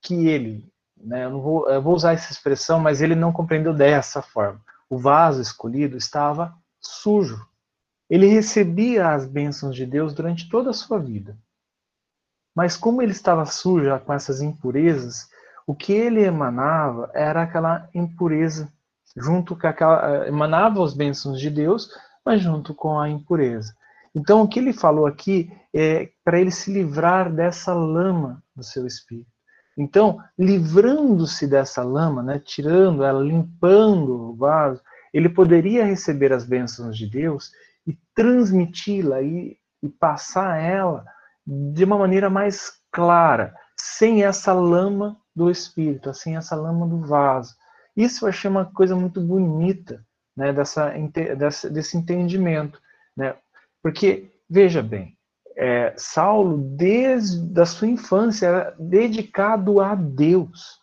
[0.00, 3.74] que ele, né, eu não vou, eu vou usar essa expressão, mas ele não compreendeu
[3.74, 4.60] dessa forma.
[4.88, 7.44] O vaso escolhido estava sujo.
[8.08, 11.36] Ele recebia as bênçãos de Deus durante toda a sua vida.
[12.54, 15.28] Mas como ele estava sujo com essas impurezas,
[15.66, 18.72] o que ele emanava era aquela impureza,
[19.16, 20.26] junto com aquela.
[20.26, 21.90] emanava as bênçãos de Deus,
[22.24, 23.74] mas junto com a impureza.
[24.14, 28.86] Então, o que ele falou aqui é para ele se livrar dessa lama do seu
[28.86, 29.30] espírito.
[29.76, 34.80] Então, livrando-se dessa lama, né, tirando ela, limpando o vaso,
[35.12, 37.50] ele poderia receber as bênçãos de Deus
[37.86, 41.04] e transmiti-la e, e passar ela
[41.46, 47.54] de uma maneira mais clara, sem essa lama do espírito, sem essa lama do vaso.
[47.96, 50.04] Isso eu achei uma coisa muito bonita,
[50.36, 50.90] né, dessa,
[51.70, 52.80] desse entendimento.
[53.16, 53.34] Né?
[53.82, 55.16] Porque, veja bem,
[55.56, 60.80] é, Saulo, desde a sua infância, era dedicado a Deus.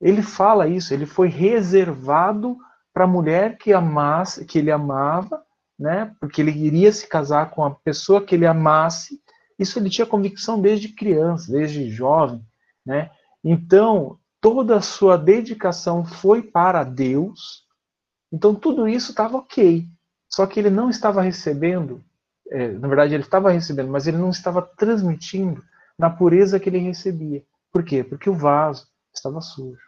[0.00, 2.56] Ele fala isso, ele foi reservado
[2.92, 5.42] para a mulher que, amasse, que ele amava,
[5.80, 6.14] né?
[6.20, 9.20] porque ele iria se casar com a pessoa que ele amasse.
[9.58, 12.40] Isso ele tinha convicção desde criança, desde jovem.
[12.84, 13.10] Né?
[13.42, 17.64] Então, toda a sua dedicação foi para Deus.
[18.30, 19.86] Então, tudo isso estava ok.
[20.28, 22.04] Só que ele não estava recebendo
[22.50, 25.62] é, na verdade ele estava recebendo, mas ele não estava transmitindo
[25.96, 27.44] na pureza que ele recebia.
[27.72, 28.02] Por quê?
[28.02, 29.80] Porque o vaso estava sujo.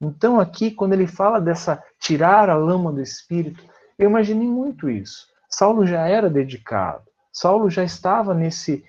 [0.00, 3.62] Então aqui, quando ele fala dessa tirar a lama do espírito,
[3.98, 5.26] eu imaginei muito isso.
[5.50, 7.04] Saulo já era dedicado.
[7.32, 8.84] Saulo já estava nesse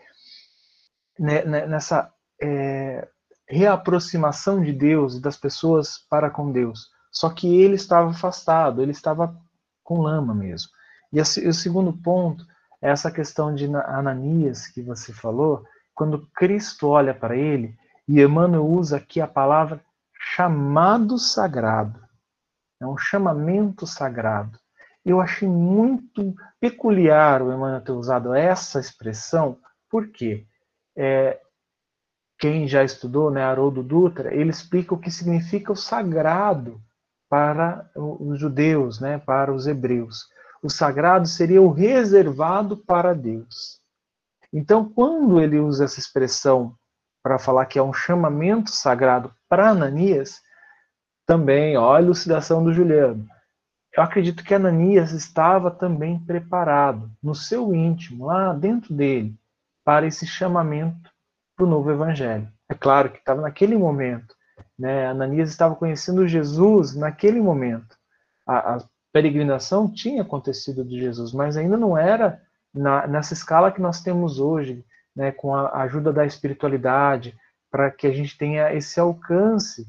[1.18, 3.08] né, né, nessa é,
[3.48, 6.90] reaproximação de Deus e das pessoas para com Deus.
[7.12, 9.36] Só que ele estava afastado, ele estava
[9.84, 10.70] com lama mesmo.
[11.12, 12.46] E o segundo ponto
[12.82, 17.76] essa questão de Ananias que você falou, quando Cristo olha para ele,
[18.08, 19.84] e Emmanuel usa aqui a palavra
[20.14, 22.00] chamado sagrado.
[22.82, 24.58] É um chamamento sagrado.
[25.10, 29.58] Eu achei muito peculiar o Emmanuel ter usado essa expressão,
[29.90, 30.46] porque
[30.96, 31.40] é,
[32.38, 36.82] quem já estudou, né, Haroldo Dutra, ele explica o que significa o sagrado
[37.30, 40.28] para os judeus, né, para os hebreus
[40.62, 43.80] o sagrado seria o reservado para Deus.
[44.52, 46.76] Então, quando ele usa essa expressão
[47.24, 50.40] para falar que é um chamamento sagrado para Ananias,
[51.26, 53.28] também, ó, a elucidação do Juliano.
[54.00, 59.38] Eu acredito que Ananias estava também preparado no seu íntimo, lá dentro dele,
[59.84, 61.12] para esse chamamento
[61.54, 62.48] para o novo evangelho.
[62.70, 64.34] É claro que estava naquele momento,
[64.78, 65.08] né?
[65.08, 67.98] Ananias estava conhecendo Jesus naquele momento.
[68.48, 72.42] A, a peregrinação tinha acontecido de Jesus, mas ainda não era
[72.74, 74.82] na, nessa escala que nós temos hoje,
[75.14, 77.38] né, com a ajuda da espiritualidade,
[77.70, 79.86] para que a gente tenha esse alcance,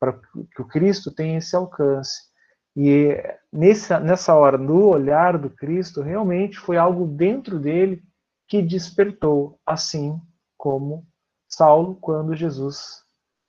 [0.00, 2.29] para que o Cristo tenha esse alcance.
[2.76, 3.16] E
[3.52, 8.02] nessa, nessa hora, no olhar do Cristo, realmente foi algo dentro dele
[8.46, 10.20] que despertou, assim
[10.56, 11.06] como
[11.48, 13.04] Saulo, quando Jesus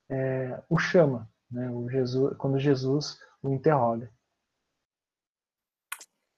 [0.10, 4.10] é, o chama, né, o Jesus, quando Jesus o interroga.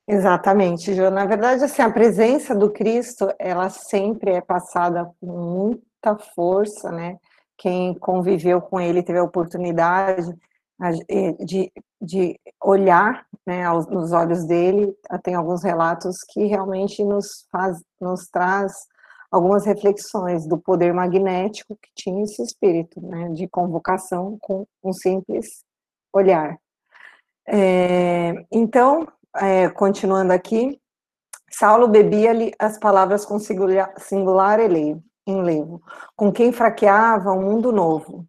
[0.07, 1.09] Exatamente, Jô.
[1.09, 7.17] Na verdade, assim, a presença do Cristo, ela sempre é passada com muita força, né?
[7.57, 10.27] Quem conviveu com ele teve a oportunidade
[11.45, 11.71] de,
[12.01, 14.93] de olhar né, nos olhos dele.
[15.23, 18.87] Tem alguns relatos que realmente nos, faz, nos traz
[19.31, 25.63] algumas reflexões do poder magnético que tinha esse espírito, né, de convocação com um simples
[26.13, 26.57] olhar.
[27.47, 30.79] É, então, é, continuando aqui,
[31.49, 34.59] Saulo bebia-lhe as palavras com singular, singular
[35.25, 35.81] enlevo,
[36.15, 38.27] com quem fraqueava um mundo novo.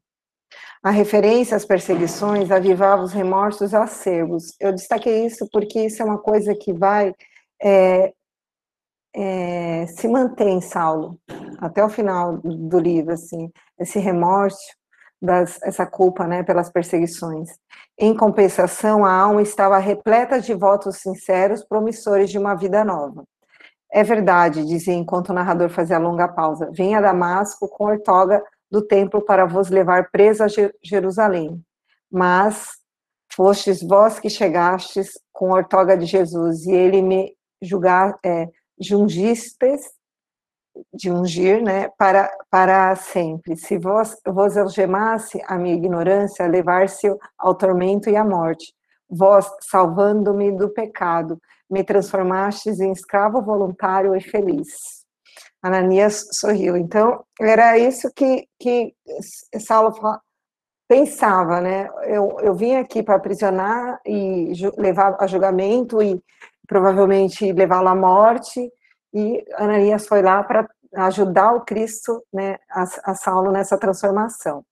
[0.85, 4.55] A referência às perseguições avivava os remorsos acerbos.
[4.61, 7.15] Eu destaquei isso porque isso é uma coisa que vai
[7.63, 8.13] é,
[9.17, 11.19] é, se mantém em Saulo
[11.59, 14.59] até o final do livro, assim, esse remorso,
[15.23, 17.49] das, essa culpa, né, pelas perseguições.
[17.99, 23.25] Em compensação, a alma estava repleta de votos sinceros, promissores de uma vida nova.
[23.91, 26.71] É verdade, dizia enquanto o narrador fazia longa pausa.
[26.73, 28.45] Vim a Damasco com ortoga
[28.75, 30.49] do templo para vos levar preso a
[30.83, 31.65] Jerusalém.
[32.11, 32.73] Mas
[33.33, 38.49] fostes vós que chegastes com ortoga de Jesus, e ele me julgar, é,
[38.81, 39.93] jungistes,
[40.93, 43.57] de ungir, né, para, para sempre.
[43.57, 47.07] Se vos, vos algemasse a minha ignorância, levar-se
[47.39, 48.75] ao tormento e à morte.
[49.09, 55.04] Vós, salvando-me do pecado, me transformastes em escravo voluntário e feliz.
[55.65, 56.77] Ananias sorriu.
[56.77, 58.95] Então, era isso que, que
[59.59, 59.95] Saulo
[60.87, 61.89] pensava, né?
[62.03, 66.23] Eu, eu vim aqui para aprisionar e levar a julgamento e
[66.69, 68.71] provavelmente levá-lo à morte,
[69.13, 74.65] e Ananias foi lá para ajudar o Cristo, né, a, a Saulo nessa transformação.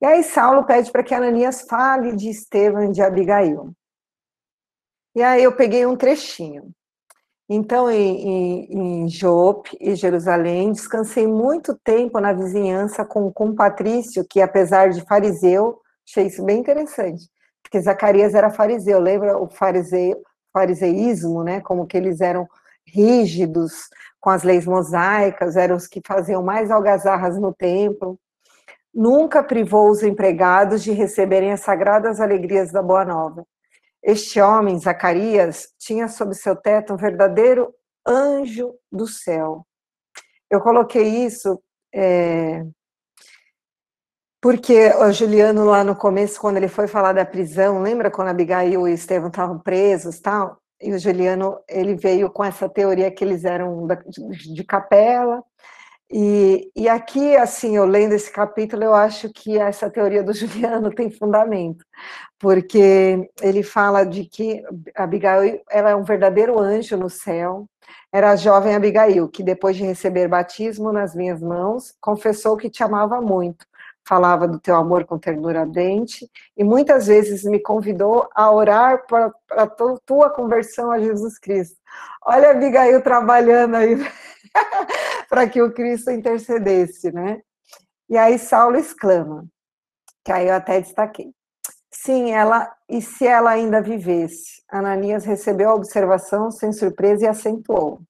[0.00, 3.72] E aí Saulo pede para que Ananias fale de Estevão de Abigail.
[5.14, 6.70] E aí eu peguei um trechinho.
[7.48, 14.26] Então, em, em, em Jope e Jerusalém, descansei muito tempo na vizinhança com, com Patrício,
[14.28, 17.26] que apesar de fariseu, achei isso bem interessante,
[17.62, 20.22] porque Zacarias era fariseu, lembra o fariseu,
[20.52, 22.46] fariseísmo, né, como que eles eram
[22.86, 23.88] rígidos
[24.20, 28.18] com as leis mosaicas, eram os que faziam mais algazarras no templo.
[28.92, 33.46] Nunca privou os empregados de receberem as sagradas alegrias da Boa Nova.
[34.02, 37.74] Este homem, Zacarias, tinha sob seu teto um verdadeiro
[38.06, 39.66] anjo do céu.
[40.50, 41.60] Eu coloquei isso
[41.94, 42.64] é,
[44.40, 48.86] porque o Juliano, lá no começo, quando ele foi falar da prisão, lembra quando Abigail
[48.86, 50.60] e Estevão estavam presos tal?
[50.80, 53.88] E o Juliano, ele veio com essa teoria que eles eram
[54.54, 55.42] de capela,
[56.10, 60.90] e, e aqui, assim, eu lendo esse capítulo, eu acho que essa teoria do Juliano
[60.90, 61.84] tem fundamento,
[62.38, 64.62] porque ele fala de que
[64.94, 67.66] Abigail ela é um verdadeiro anjo no céu,
[68.10, 72.82] era a jovem Abigail, que depois de receber batismo nas minhas mãos, confessou que te
[72.82, 73.66] amava muito,
[74.08, 79.30] falava do teu amor com ternura ardente, e muitas vezes me convidou a orar para
[79.50, 79.66] a
[80.06, 81.76] tua conversão a Jesus Cristo.
[82.24, 83.96] Olha Abigail trabalhando aí
[85.28, 87.40] para que o Cristo intercedesse, né?
[88.08, 89.46] E aí Saulo exclama,
[90.24, 91.32] que aí eu até destaquei.
[91.90, 94.62] Sim, ela, e se ela ainda vivesse?
[94.70, 98.00] Ananias recebeu a observação sem surpresa e acentuou.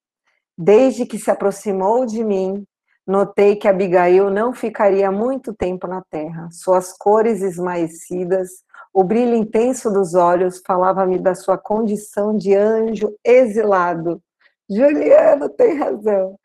[0.56, 2.64] Desde que se aproximou de mim,
[3.06, 6.48] notei que Abigail não ficaria muito tempo na terra.
[6.50, 8.50] Suas cores esmaecidas,
[8.92, 14.20] o brilho intenso dos olhos falava-me da sua condição de anjo exilado.
[14.68, 16.38] Juliano tem razão.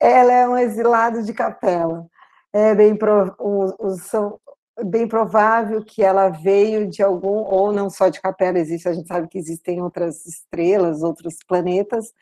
[0.00, 2.06] Ela é um exilado de capela.
[2.52, 3.34] É bem, pro,
[3.98, 4.40] são,
[4.84, 9.06] bem provável que ela veio de algum, ou não só de capela, existe, a gente
[9.06, 12.12] sabe que existem outras estrelas, outros planetas,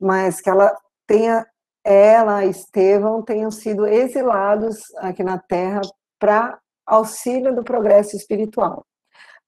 [0.00, 1.46] mas que ela tenha,
[1.84, 5.80] ela, Estevão, tenham sido exilados aqui na Terra
[6.18, 8.86] para auxílio do progresso espiritual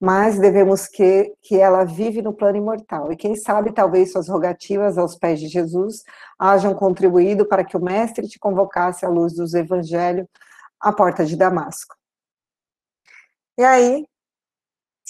[0.00, 3.12] mas devemos que, que ela vive no plano imortal.
[3.12, 6.02] E quem sabe, talvez suas rogativas aos pés de Jesus
[6.38, 10.26] hajam contribuído para que o Mestre te convocasse à luz dos evangelhos
[10.80, 11.96] à porta de Damasco.
[13.56, 14.06] E aí,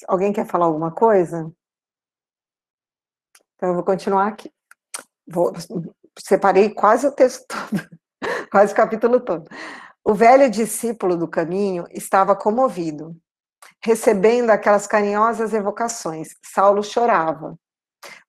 [0.07, 1.51] alguém quer falar alguma coisa?
[3.57, 4.53] Então eu vou continuar aqui.
[5.27, 5.53] Vou,
[6.19, 7.89] separei quase o texto todo,
[8.51, 9.49] quase o capítulo todo.
[10.05, 13.17] O velho discípulo do caminho estava comovido
[13.85, 16.29] recebendo aquelas carinhosas evocações.
[16.43, 17.55] Saulo chorava.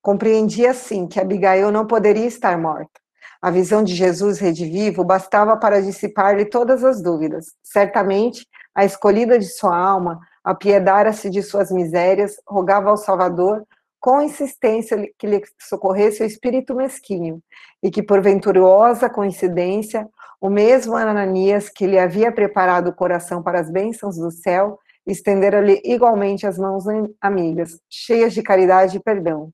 [0.02, 3.00] Compreendia, sim, que Abigail não poderia estar morta.
[3.42, 7.54] A visão de Jesus redivivo bastava para dissipar-lhe todas as dúvidas.
[7.64, 8.46] Certamente,
[8.76, 13.64] a escolhida de sua alma, apiedara-se de suas misérias, rogava ao Salvador
[13.98, 17.42] com insistência que lhe socorresse o espírito mesquinho,
[17.82, 20.08] e que, por venturosa coincidência,
[20.40, 25.82] o mesmo Ananias que lhe havia preparado o coração para as bênçãos do céu, estendera-lhe
[25.84, 26.86] igualmente as mãos
[27.22, 29.52] amigas, cheias de caridade e perdão.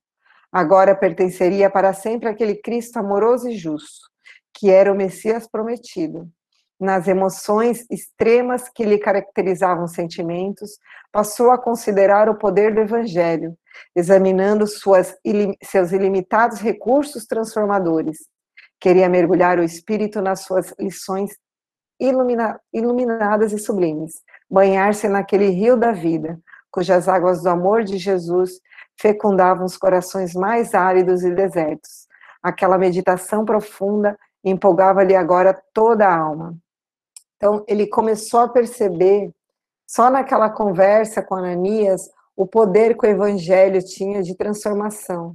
[0.50, 4.08] Agora pertenceria para sempre àquele Cristo amoroso e justo,
[4.54, 6.28] que era o Messias prometido.
[6.78, 10.78] Nas emoções extremas que lhe caracterizavam os sentimentos,
[11.12, 13.56] passou a considerar o poder do Evangelho,
[13.94, 15.16] examinando suas,
[15.62, 18.18] seus ilimitados recursos transformadores,
[18.82, 21.30] Queria mergulhar o espírito nas suas lições
[22.00, 24.20] ilumina, iluminadas e sublimes,
[24.52, 26.38] banhar-se naquele rio da vida,
[26.70, 28.60] cujas águas do amor de Jesus
[29.00, 32.06] fecundavam os corações mais áridos e desertos.
[32.42, 36.54] Aquela meditação profunda empolgava-lhe agora toda a alma.
[37.36, 39.32] Então, ele começou a perceber,
[39.86, 45.34] só naquela conversa com Ananias, o poder que o evangelho tinha de transformação,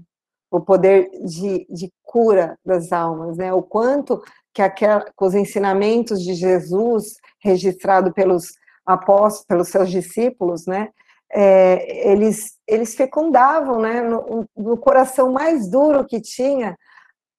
[0.52, 3.54] o poder de, de cura das almas, né?
[3.54, 4.22] O quanto
[4.54, 8.54] que aquela, os ensinamentos de Jesus, registrado pelos
[8.88, 10.90] apóstolos, pelos seus discípulos, né?
[11.30, 14.02] É, eles, eles fecundavam, né?
[14.02, 16.78] No, no coração mais duro que tinha,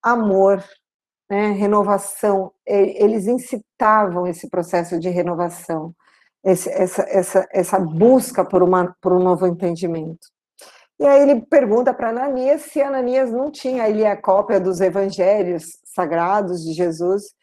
[0.02, 0.62] amor,
[1.28, 5.94] né, renovação, eles incitavam esse processo de renovação,
[6.42, 10.26] esse, essa, essa, essa busca por, uma, por um novo entendimento.
[10.98, 15.78] E aí ele pergunta para Ananias se Ananias não tinha ali a cópia dos evangelhos
[15.84, 17.34] sagrados de Jesus,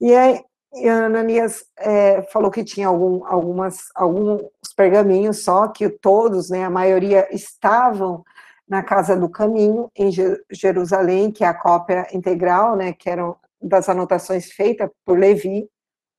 [0.00, 0.40] e aí
[0.74, 4.42] e Ananias é, falou que tinha algum, algumas, alguns
[4.74, 8.24] pergaminhos só, que todos, né, a maioria estavam
[8.66, 10.10] na Casa do Caminho, em
[10.50, 15.68] Jerusalém, que é a cópia integral, né, que eram das anotações feitas por Levi,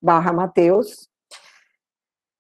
[0.02, 1.10] barra Mateus,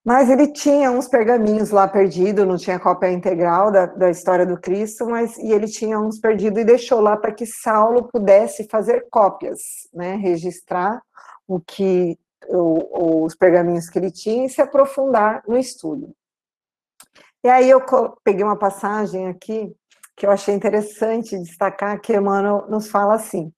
[0.05, 4.59] mas ele tinha uns pergaminhos lá perdidos, não tinha cópia integral da, da história do
[4.59, 9.07] Cristo, mas e ele tinha uns perdidos e deixou lá para que Saulo pudesse fazer
[9.09, 9.61] cópias,
[9.93, 11.01] né, registrar
[11.47, 12.17] o que
[12.47, 16.13] o, os pergaminhos que ele tinha e se aprofundar no estudo.
[17.43, 17.81] E aí eu
[18.23, 19.75] peguei uma passagem aqui
[20.15, 23.51] que eu achei interessante destacar que Emmanuel nos fala assim,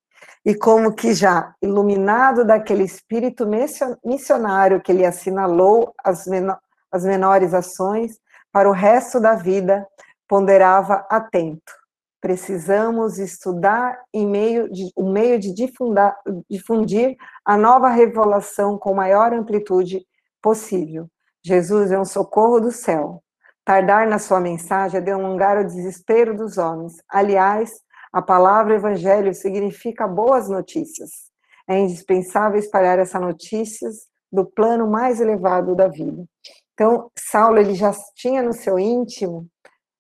[0.45, 3.47] e como que já iluminado daquele espírito
[4.03, 6.59] missionário que ele assinalou as, menor,
[6.91, 8.19] as menores ações,
[8.51, 9.86] para o resto da vida,
[10.27, 11.73] ponderava atento.
[12.26, 16.17] Precisamos estudar em meio de, o meio de difundar,
[16.49, 17.15] difundir
[17.45, 20.03] a nova revelação com maior amplitude
[20.41, 21.07] possível.
[21.43, 23.21] Jesus é um socorro do céu,
[23.65, 26.93] Tardar na sua mensagem é delongar o desespero dos homens.
[27.09, 27.71] Aliás,
[28.13, 31.09] a palavra evangelho significa boas notícias.
[31.67, 36.26] É indispensável espalhar essas notícias do plano mais elevado da vida.
[36.76, 39.47] Então, Saulo ele já tinha no seu íntimo,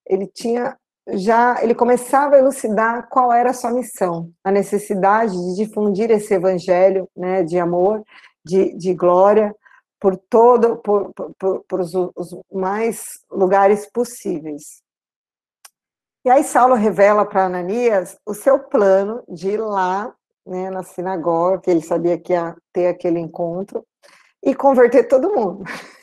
[0.05, 0.77] ele tinha
[1.07, 6.33] já ele começava a elucidar qual era a sua missão, a necessidade de difundir esse
[6.33, 8.03] evangelho, né, de amor,
[8.43, 9.55] de, de glória,
[9.99, 14.83] por todo, por, por, por os, os, mais lugares possíveis.
[16.23, 20.13] E aí Saulo revela para Ananias o seu plano de ir lá,
[20.45, 23.85] né, na sinagoga, que ele sabia que ia ter aquele encontro,
[24.43, 25.63] e converter todo mundo.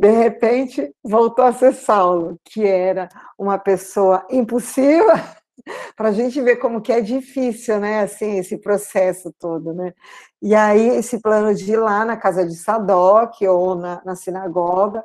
[0.00, 3.06] De repente, voltou a ser Saulo, que era
[3.38, 5.12] uma pessoa impulsiva,
[5.94, 9.92] para a gente ver como que é difícil, né, assim, esse processo todo, né.
[10.40, 15.04] E aí, esse plano de ir lá na casa de Sadoc ou na, na sinagoga,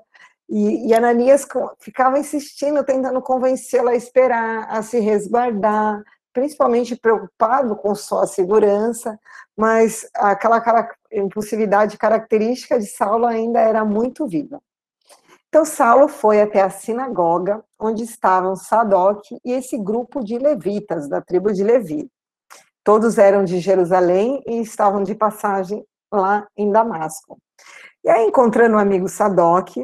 [0.49, 1.45] e, e Ananias
[1.79, 9.19] ficava insistindo, tentando convencê-la a esperar, a se resguardar, principalmente preocupado com sua segurança,
[9.57, 10.63] mas aquela
[11.11, 14.61] impulsividade característica de Saulo ainda era muito viva.
[15.55, 21.21] Então, Saulo foi até a sinagoga, onde estavam Sadoc e esse grupo de levitas, da
[21.21, 22.11] tribo de Levi.
[22.83, 25.81] Todos eram de Jerusalém e estavam de passagem
[26.11, 27.37] lá em Damasco.
[28.03, 29.77] E aí, encontrando o amigo Sadoc,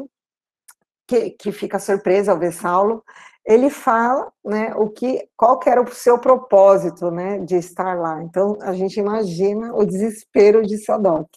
[1.06, 3.02] que, que fica surpreso ao ver Saulo,
[3.42, 8.22] ele fala, né, o que, qual que era o seu propósito, né, de estar lá.
[8.22, 11.30] Então, a gente imagina o desespero de Sadoc.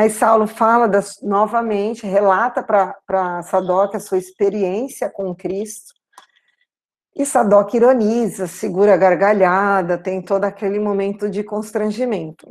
[0.00, 5.92] Aí Saulo fala das, novamente, relata para Sadoc a sua experiência com Cristo.
[7.14, 12.50] E Sadoc ironiza, segura a gargalhada, tem todo aquele momento de constrangimento.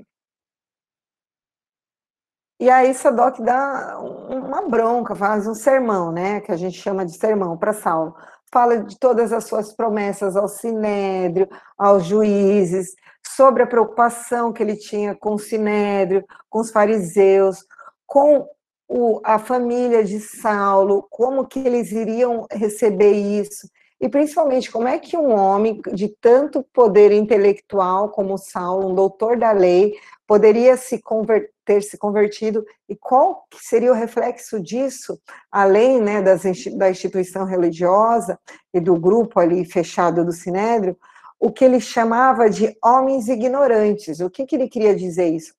[2.60, 7.18] E aí Sadoc dá uma bronca, faz um sermão, né, que a gente chama de
[7.18, 8.16] sermão para Saulo.
[8.54, 12.94] Fala de todas as suas promessas ao sinédrio, aos juízes,
[13.40, 17.64] sobre a preocupação que ele tinha com o Sinédrio, com os fariseus,
[18.06, 18.46] com
[18.86, 23.70] o, a família de Saulo, como que eles iriam receber isso,
[24.02, 29.38] e principalmente como é que um homem de tanto poder intelectual como Saulo, um doutor
[29.38, 29.94] da lei,
[30.28, 32.66] poderia se converter, ter se convertido?
[32.90, 35.18] E qual seria o reflexo disso,
[35.50, 36.42] além né, das,
[36.76, 38.38] da instituição religiosa
[38.74, 40.98] e do grupo ali fechado do Sinédrio,
[41.40, 44.20] o que ele chamava de homens ignorantes.
[44.20, 45.54] O que, que ele queria dizer isso?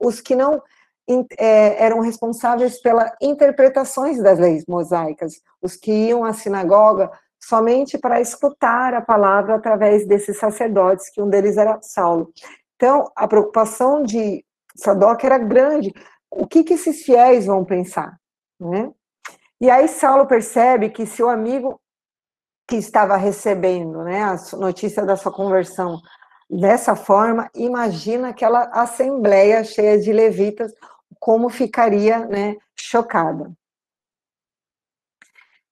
[0.00, 0.62] Os que não
[1.38, 7.10] é, eram responsáveis pelas interpretações das leis mosaicas, os que iam à sinagoga
[7.42, 12.32] somente para escutar a palavra através desses sacerdotes, que um deles era Saulo.
[12.76, 14.44] Então, a preocupação de
[14.74, 15.92] Sadoc era grande.
[16.30, 18.18] O que, que esses fiéis vão pensar?
[18.58, 18.90] Né?
[19.60, 21.80] E aí Saulo percebe que se o amigo
[22.66, 26.00] que estava recebendo né, a notícia da sua conversão
[26.48, 30.72] dessa forma, imagina aquela assembleia cheia de levitas,
[31.18, 33.52] como ficaria né, chocada.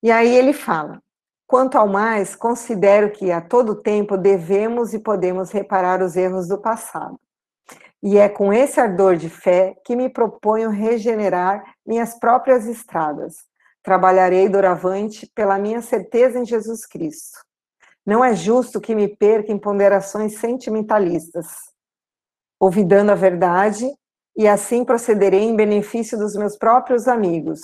[0.03, 1.01] E aí ele fala:
[1.47, 6.59] quanto ao mais, considero que a todo tempo devemos e podemos reparar os erros do
[6.59, 7.19] passado.
[8.03, 13.45] E é com esse ardor de fé que me proponho regenerar minhas próprias estradas.
[13.83, 17.39] Trabalharei doravante pela minha certeza em Jesus Cristo.
[18.05, 21.47] Não é justo que me perca em ponderações sentimentalistas,
[22.59, 23.89] ouvidando a verdade,
[24.37, 27.61] e assim procederei em benefício dos meus próprios amigos.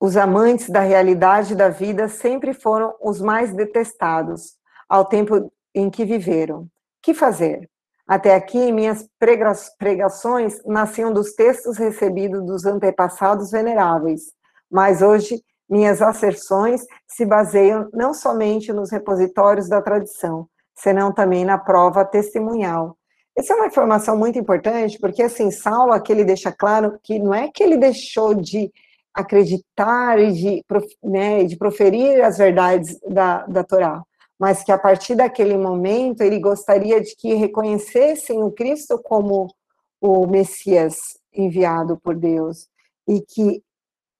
[0.00, 4.56] Os amantes da realidade da vida sempre foram os mais detestados
[4.88, 6.68] ao tempo em que viveram.
[7.02, 7.68] Que fazer?
[8.06, 9.08] Até aqui, minhas
[9.78, 14.32] pregações nasciam dos textos recebidos dos antepassados veneráveis,
[14.70, 21.58] mas hoje minhas asserções se baseiam não somente nos repositórios da tradição, senão também na
[21.58, 22.96] prova testemunhal.
[23.36, 27.34] Essa é uma informação muito importante, porque assim, Saulo aqui ele deixa claro que não
[27.34, 28.72] é que ele deixou de
[29.12, 30.64] acreditar e de,
[31.02, 34.02] né, de proferir as verdades da, da Torá,
[34.38, 39.48] mas que a partir daquele momento ele gostaria de que reconhecessem o Cristo como
[40.00, 40.96] o Messias
[41.32, 42.68] enviado por Deus
[43.08, 43.62] e que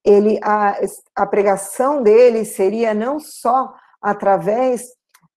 [0.06, 0.78] ele a,
[1.16, 4.86] a pregação dele seria não só através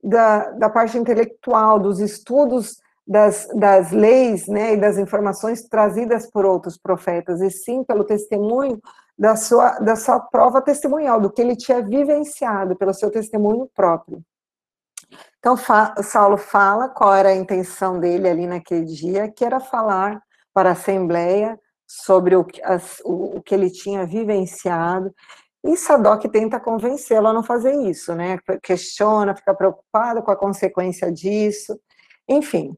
[0.02, 6.46] da, da parte intelectual, dos estudos das, das leis né, e das informações trazidas por
[6.46, 8.80] outros profetas, e sim pelo testemunho
[9.18, 14.22] da sua, da sua prova testemunhal, do que ele tinha vivenciado, pelo seu testemunho próprio.
[15.40, 20.22] Então, fa Saulo fala qual era a intenção dele ali naquele dia, que era falar
[20.54, 21.60] para a Assembleia
[21.90, 25.12] sobre o as, o, o que ele tinha vivenciado,
[25.64, 28.38] e Sadoc tenta convencê-lo a não fazer isso, né?
[28.64, 31.78] Questiona, fica preocupado com a consequência disso,
[32.28, 32.74] enfim.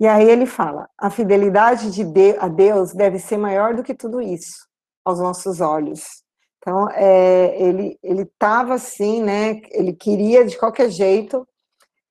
[0.00, 3.94] E aí ele fala: a fidelidade de, de a Deus deve ser maior do que
[3.94, 4.66] tudo isso
[5.04, 6.22] aos nossos olhos.
[6.58, 9.60] Então, é, ele ele estava assim, né?
[9.70, 11.46] Ele queria de qualquer jeito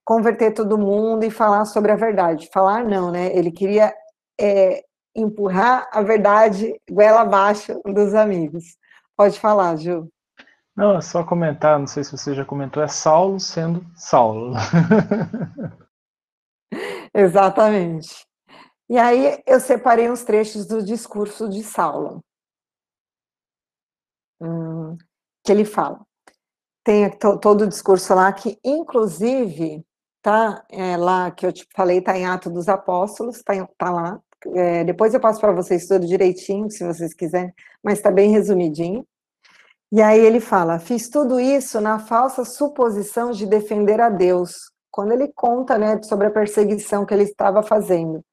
[0.04, 2.50] converter todo mundo e falar sobre a verdade.
[2.52, 3.36] Falar não, né?
[3.36, 3.94] Ele queria
[4.40, 4.84] é,
[5.18, 8.78] empurrar a verdade goela abaixo dos amigos.
[9.16, 10.08] Pode falar, Ju.
[10.76, 14.54] Não, é só comentar, não sei se você já comentou, é Saulo sendo Saulo.
[17.12, 18.28] Exatamente.
[18.88, 22.24] E aí eu separei uns trechos do discurso de Saulo.
[24.40, 24.96] Hum,
[25.44, 26.06] que ele fala.
[26.84, 29.84] Tem todo o discurso lá que, inclusive,
[30.22, 34.22] tá é, lá que eu te falei, tá em Atos dos Apóstolos, tá, tá lá.
[34.54, 37.54] É, depois eu passo para vocês tudo direitinho, se vocês quiserem,
[37.84, 39.06] mas está bem resumidinho.
[39.92, 45.14] E aí ele fala: fiz tudo isso na falsa suposição de defender a Deus, quando
[45.14, 48.24] ele conta, né, sobre a perseguição que ele estava fazendo,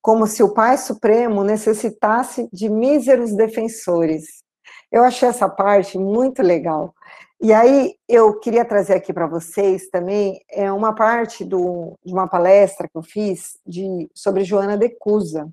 [0.00, 4.42] como se o Pai Supremo necessitasse de míseros defensores.
[4.90, 6.94] Eu achei essa parte muito legal,
[7.42, 12.28] e aí eu queria trazer aqui para vocês também é uma parte do, de uma
[12.28, 15.50] palestra que eu fiz de, sobre Joana de Cusa,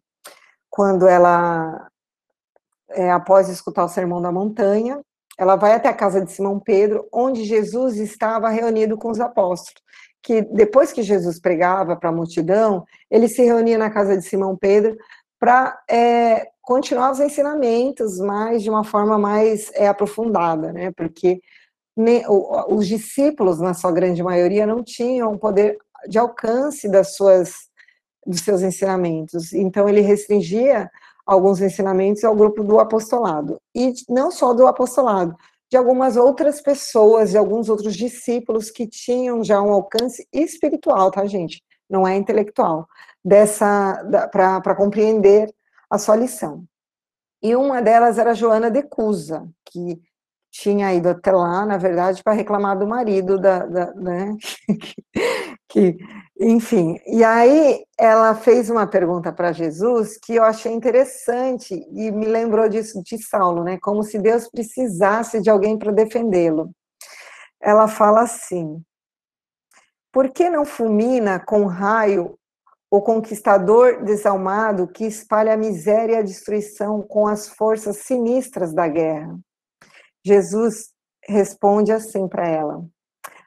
[0.69, 1.89] quando ela,
[2.91, 5.01] é, após escutar o Sermão da Montanha,
[5.35, 9.81] ela vai até a casa de Simão Pedro, onde Jesus estava reunido com os apóstolos.
[10.21, 14.55] Que depois que Jesus pregava para a multidão, ele se reunia na casa de Simão
[14.55, 14.95] Pedro
[15.39, 20.91] para é, continuar os ensinamentos, mas de uma forma mais é, aprofundada, né?
[20.91, 21.41] Porque
[22.67, 27.53] os discípulos, na sua grande maioria, não tinham poder de alcance das suas,
[28.25, 29.53] dos seus ensinamentos.
[29.53, 30.89] Então, ele restringia
[31.25, 33.59] alguns ensinamentos ao grupo do apostolado.
[33.75, 35.35] E não só do apostolado,
[35.69, 41.25] de algumas outras pessoas, de alguns outros discípulos que tinham já um alcance espiritual, tá,
[41.25, 41.61] gente?
[41.87, 42.87] Não é intelectual,
[43.23, 45.53] dessa para compreender
[45.89, 46.63] a sua lição.
[47.41, 50.01] E uma delas era Joana de Cusa, que
[50.51, 54.35] tinha ido até lá, na verdade, para reclamar do marido, da, da né?
[55.69, 55.97] que,
[56.39, 56.99] enfim.
[57.05, 62.67] E aí ela fez uma pergunta para Jesus que eu achei interessante e me lembrou
[62.67, 63.77] disso de Saulo, né?
[63.81, 66.71] Como se Deus precisasse de alguém para defendê-lo.
[67.61, 68.81] Ela fala assim:
[70.11, 72.37] Por que não fulmina com raio
[72.91, 78.87] o conquistador desalmado que espalha a miséria e a destruição com as forças sinistras da
[78.87, 79.37] guerra?
[80.29, 80.93] Jesus
[81.27, 82.85] responde assim para ela: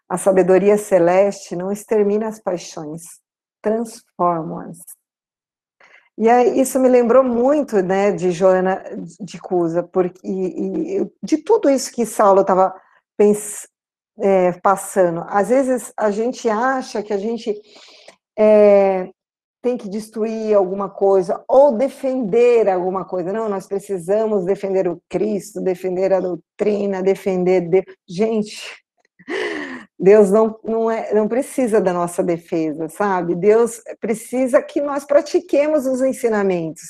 [0.09, 3.02] A sabedoria celeste não extermina as paixões,
[3.62, 4.78] transforma-as.
[6.18, 8.84] E aí, isso me lembrou muito, né, de Joana
[9.20, 12.74] de Cusa, porque e, e, de tudo isso que Saulo estava
[14.18, 15.24] é, passando.
[15.28, 17.54] Às vezes a gente acha que a gente
[18.38, 19.10] é,
[19.62, 23.32] tem que destruir alguma coisa ou defender alguma coisa.
[23.32, 27.60] Não, nós precisamos defender o Cristo, defender a doutrina, defender.
[27.68, 27.84] De...
[28.06, 28.60] Gente,
[29.98, 33.36] Deus não, não, é, não precisa da nossa defesa, sabe?
[33.36, 36.82] Deus precisa que nós pratiquemos os ensinamentos,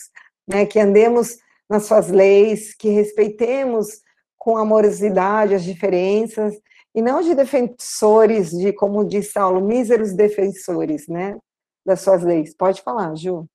[0.48, 0.64] né?
[0.64, 1.36] que andemos
[1.68, 4.00] nas suas leis, que respeitemos
[4.38, 6.54] com amorosidade as diferenças,
[6.94, 11.36] e não de defensores, de, como diz Saulo, míseros defensores, né?
[11.84, 12.54] Das suas leis.
[12.56, 13.48] Pode falar, Ju.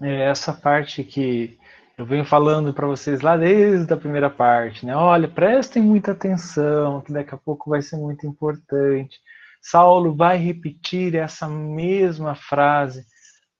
[0.00, 1.58] É essa parte que
[1.96, 4.96] eu venho falando para vocês lá desde a primeira parte, né?
[4.96, 9.20] Olha, prestem muita atenção, que daqui a pouco vai ser muito importante.
[9.60, 13.06] Saulo vai repetir essa mesma frase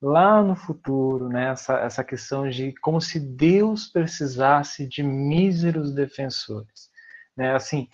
[0.00, 1.50] lá no futuro, né?
[1.50, 6.90] Essa, essa questão de como se Deus precisasse de míseros defensores,
[7.36, 7.54] né?
[7.54, 7.88] Assim,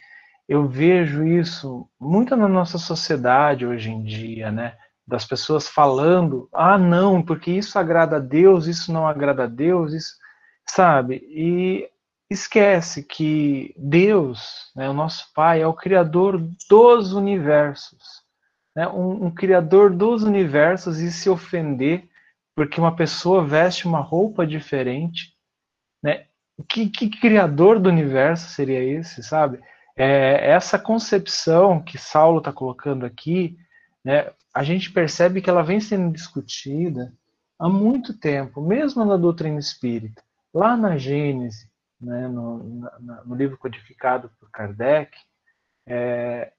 [0.49, 4.75] eu vejo isso muito na nossa sociedade hoje em dia, né?
[5.09, 9.95] Das pessoas falando, ah, não, porque isso agrada a Deus, isso não agrada a Deus,
[9.95, 10.15] isso
[10.69, 11.27] sabe?
[11.31, 11.89] E
[12.31, 18.23] esquece que Deus, né, o nosso Pai, é o Criador dos universos.
[18.77, 18.87] Né?
[18.87, 22.07] Um, um Criador dos universos e se ofender
[22.59, 25.33] porque uma pessoa veste uma roupa diferente,
[26.03, 26.25] né?
[26.69, 29.61] Que, que criador do universo seria esse, sabe?
[29.97, 33.57] É, essa concepção que Saulo está colocando aqui,
[34.05, 37.13] né, a gente percebe que ela vem sendo discutida
[37.59, 40.23] há muito tempo, mesmo na doutrina espírita.
[40.55, 41.69] Lá na Gênese,
[42.01, 45.17] né, no, na, no, livro codificado por Kardec,
[45.87, 46.53] é,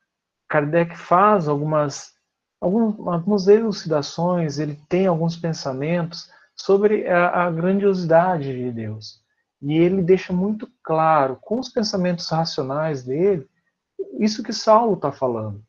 [0.48, 2.14] Kardec faz algumas,
[2.60, 9.24] algumas elucidações, ele tem alguns pensamentos sobre a, a grandiosidade de Deus.
[9.62, 13.48] E ele deixa muito claro, com os pensamentos racionais dele,
[14.20, 15.64] isso que Saulo está falando.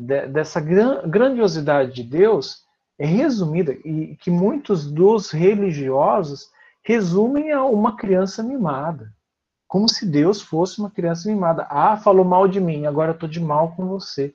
[0.00, 2.64] De, dessa gran, grandiosidade de Deus
[2.98, 6.50] é resumida, e que muitos dos religiosos
[6.82, 9.12] resumem a uma criança mimada.
[9.68, 11.66] Como se Deus fosse uma criança mimada.
[11.70, 14.34] Ah, falou mal de mim, agora estou de mal com você.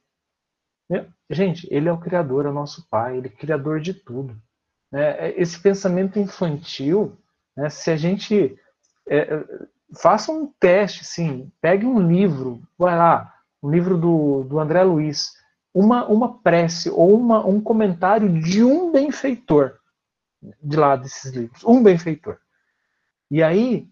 [1.29, 4.35] Gente, ele é o Criador, é o nosso Pai, ele é Criador de tudo.
[4.91, 5.31] Né?
[5.31, 7.17] Esse pensamento infantil,
[7.57, 8.57] né, se a gente
[9.09, 9.43] é,
[9.99, 15.33] faça um teste, sim, pegue um livro, vai lá, um livro do, do André Luiz,
[15.75, 19.77] uma, uma prece ou uma, um comentário de um benfeitor
[20.63, 22.37] de lá desses livros, um benfeitor.
[23.29, 23.89] E aí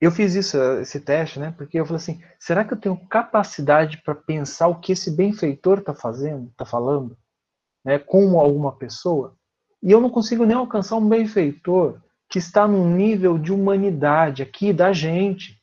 [0.00, 1.52] eu fiz isso, esse teste, né?
[1.54, 5.80] Porque eu falei assim, será que eu tenho capacidade para pensar o que esse benfeitor
[5.80, 7.14] está fazendo, está falando,
[7.84, 7.98] né?
[7.98, 9.36] Com alguma pessoa?
[9.82, 14.72] E eu não consigo nem alcançar um benfeitor que está num nível de humanidade aqui
[14.72, 15.60] da gente.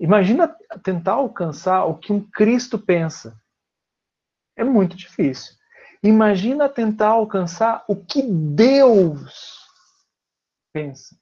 [0.00, 3.40] Imagina tentar alcançar o que um Cristo pensa.
[4.56, 5.54] É muito difícil.
[6.02, 9.66] Imagina tentar alcançar o que Deus
[10.72, 11.16] pensa.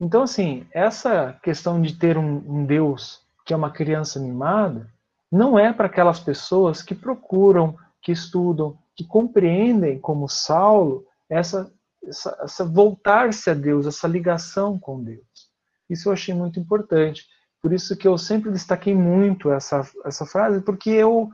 [0.00, 4.88] Então, assim, essa questão de ter um, um Deus que é uma criança mimada
[5.30, 11.72] não é para aquelas pessoas que procuram, que estudam, que compreendem, como Saulo, essa,
[12.02, 15.50] essa, essa voltar-se a Deus, essa ligação com Deus.
[15.88, 17.26] Isso eu achei muito importante.
[17.62, 21.30] Por isso que eu sempre destaquei muito essa, essa frase, porque eu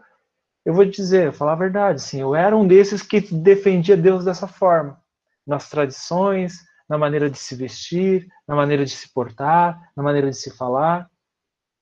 [0.67, 4.49] eu vou dizer, falar a verdade, sim, eu era um desses que defendia Deus dessa
[4.49, 5.01] forma,
[5.47, 6.57] nas tradições,
[6.89, 11.09] na maneira de se vestir, na maneira de se portar, na maneira de se falar.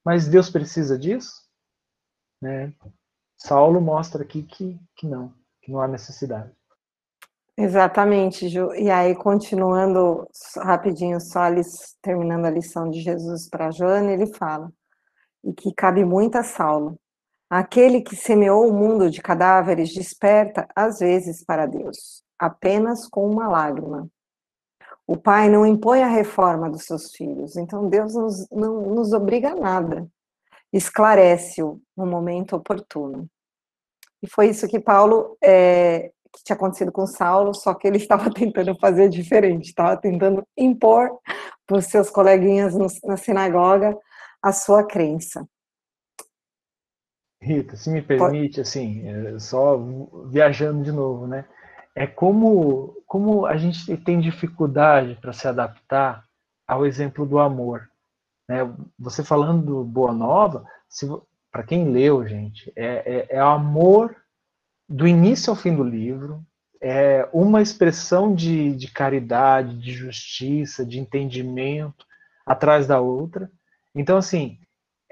[0.05, 1.32] Mas Deus precisa disso?
[2.43, 2.74] Né?
[3.39, 5.32] Saulo mostra aqui que, que não,
[5.62, 6.52] que não há necessidade.
[7.56, 8.74] Exatamente, Ju.
[8.74, 10.28] E aí, continuando
[10.59, 11.44] rapidinho, só
[12.02, 14.70] terminando a lição de Jesus para Joana, ele fala,
[15.43, 16.98] e que cabe muito a Saulo.
[17.56, 23.47] Aquele que semeou o mundo de cadáveres desperta, às vezes, para Deus, apenas com uma
[23.47, 24.09] lágrima.
[25.06, 29.52] O pai não impõe a reforma dos seus filhos, então Deus nos, não nos obriga
[29.52, 30.09] a nada.
[30.72, 33.31] Esclarece-o no momento oportuno.
[34.20, 38.35] E foi isso que Paulo, é, que tinha acontecido com Saulo, só que ele estava
[38.35, 41.09] tentando fazer diferente, estava tentando impor
[41.64, 43.97] para os seus coleguinhas no, na sinagoga
[44.43, 45.48] a sua crença.
[47.45, 49.77] Rita, se me permite, assim, é, só
[50.31, 51.45] viajando de novo, né?
[51.95, 56.25] É como, como a gente tem dificuldade para se adaptar
[56.66, 57.89] ao exemplo do amor.
[58.49, 58.59] Né?
[58.99, 60.65] Você falando do Boa Nova,
[61.53, 64.16] para quem leu, gente, é, é, é amor
[64.89, 66.45] do início ao fim do livro,
[66.81, 72.05] é uma expressão de, de caridade, de justiça, de entendimento
[72.45, 73.51] atrás da outra.
[73.95, 74.59] Então, assim,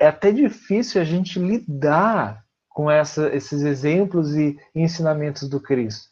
[0.03, 6.09] é até difícil a gente lidar com essa, esses exemplos e ensinamentos do Cristo.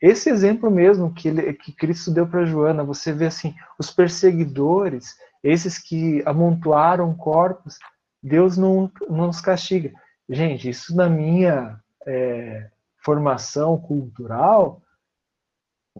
[0.00, 5.14] Esse exemplo mesmo que, ele, que Cristo deu para Joana, você vê assim, os perseguidores,
[5.44, 7.76] esses que amontoaram corpos,
[8.22, 9.92] Deus não, não os castiga.
[10.26, 12.70] Gente, isso na minha é,
[13.04, 14.80] formação cultural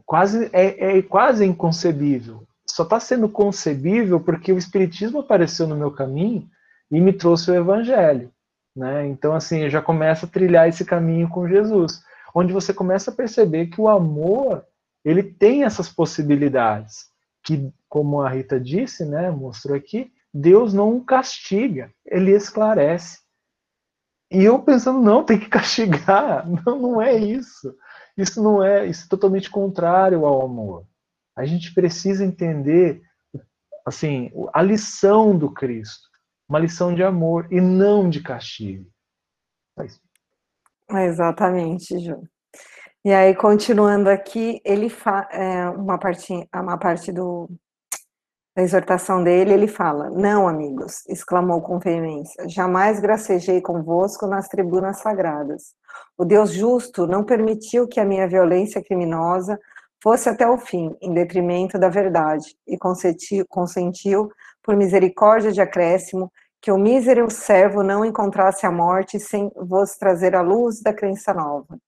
[0.07, 2.48] quase é, é quase inconcebível.
[2.79, 6.49] Só está sendo concebível porque o Espiritismo apareceu no meu caminho
[6.89, 8.33] e me trouxe o Evangelho.
[8.77, 9.05] Né?
[9.09, 12.01] Então, assim, eu já começo a trilhar esse caminho com Jesus,
[12.33, 14.65] onde você começa a perceber que o amor
[15.05, 17.09] ele tem essas possibilidades,
[17.43, 23.19] que, como a Rita disse, né, mostrou aqui, Deus não castiga, ele esclarece.
[24.31, 26.47] E eu pensando, não, tem que castigar.
[26.65, 27.75] Não, não é isso.
[28.17, 30.87] Isso não é, isso é totalmente contrário ao amor.
[31.39, 33.01] A gente precisa entender,
[33.87, 36.09] assim, a lição do Cristo.
[36.49, 38.91] Uma lição de amor e não de castigo.
[39.79, 40.01] É isso.
[40.91, 42.23] Exatamente, Ju.
[43.05, 47.49] E aí, continuando aqui, ele fa é, uma parte, uma parte do,
[48.57, 54.99] da exortação dele, ele fala: Não, amigos, exclamou com veemência, jamais gracejei convosco nas tribunas
[54.99, 55.75] sagradas.
[56.17, 59.57] O Deus justo não permitiu que a minha violência criminosa
[60.03, 64.31] fosse até o fim, em detrimento da verdade, e consentiu, consentiu
[64.63, 66.31] por misericórdia de acréscimo,
[66.61, 71.33] que o mísero servo não encontrasse a morte sem vos trazer a luz da crença
[71.33, 71.79] nova.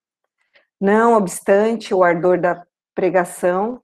[0.80, 2.64] Não obstante o ardor da
[2.94, 3.82] pregação,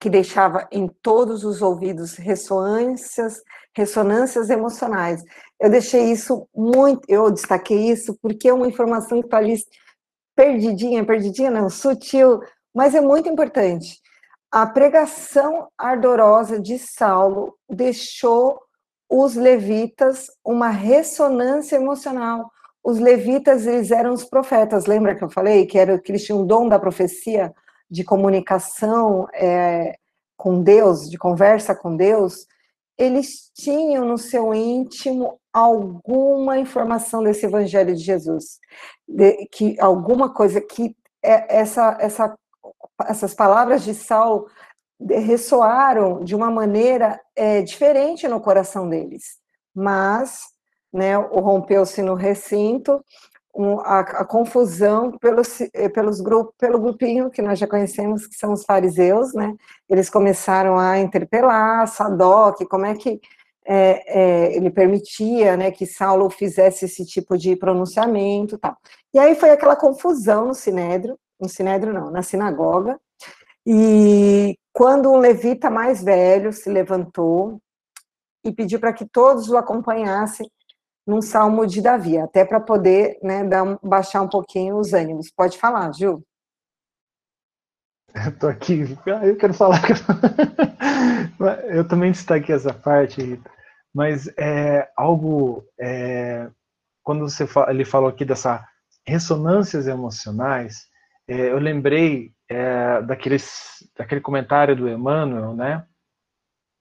[0.00, 3.42] que deixava em todos os ouvidos ressonâncias,
[3.74, 5.22] ressonâncias emocionais.
[5.60, 9.56] Eu deixei isso muito, eu destaquei isso porque é uma informação que está ali
[10.36, 12.40] perdidinha, perdidinha não, sutil,
[12.78, 14.00] mas é muito importante.
[14.52, 18.60] A pregação ardorosa de Saulo deixou
[19.10, 22.48] os levitas uma ressonância emocional.
[22.84, 26.42] Os levitas, eles eram os profetas, lembra que eu falei que, era, que eles tinham
[26.42, 27.52] um dom da profecia?
[27.90, 29.96] de comunicação é,
[30.36, 32.46] com Deus, de conversa com Deus,
[32.98, 38.58] eles tinham no seu íntimo alguma informação desse Evangelho de Jesus,
[39.06, 42.36] de, que alguma coisa que é, essa, essa,
[43.06, 44.46] essas palavras de Saulo
[45.00, 49.38] ressoaram de uma maneira é, diferente no coração deles,
[49.74, 50.42] mas
[50.92, 53.04] né, rompeu-se no recinto
[53.54, 58.36] um, a, a, confusão pelos, eh, pelos grupo, pelo grupinho que nós já conhecemos, que
[58.36, 59.54] são os fariseus, né?
[59.88, 63.20] Eles começaram a interpelar Sadoc, como é que
[63.66, 68.76] é, é, ele permitia né, que Saulo fizesse esse tipo de pronunciamento tal.
[69.12, 72.98] E aí foi aquela confusão no Sinédrio, no Sinédrio não, na sinagoga,
[73.66, 77.60] e quando um levita mais velho se levantou
[78.44, 80.50] e pediu para que todos o acompanhassem
[81.06, 85.30] num salmo de Davi, até para poder né, dar, baixar um pouquinho os ânimos.
[85.30, 86.22] Pode falar, Gil.
[88.14, 89.80] Eu tô aqui, ah, eu quero falar.
[91.68, 93.50] eu também destaquei essa parte, Rita,
[93.94, 95.64] mas é algo.
[95.78, 96.50] É,
[97.02, 98.66] quando você fala, ele falou aqui dessa
[99.06, 100.86] ressonâncias emocionais,
[101.28, 105.86] é, eu lembrei é, daqueles, daquele comentário do Emmanuel, né,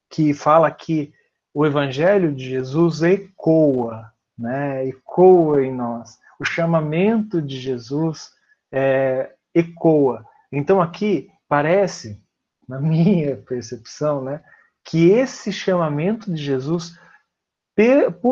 [0.10, 1.14] que fala que
[1.54, 6.20] o Evangelho de Jesus ecoa né, ecoa em nós.
[6.40, 8.32] O chamamento de Jesus
[8.72, 10.24] é, ecoa.
[10.52, 12.22] Então aqui parece,
[12.68, 14.42] na minha percepção, né,
[14.84, 16.98] que esse chamamento de Jesus,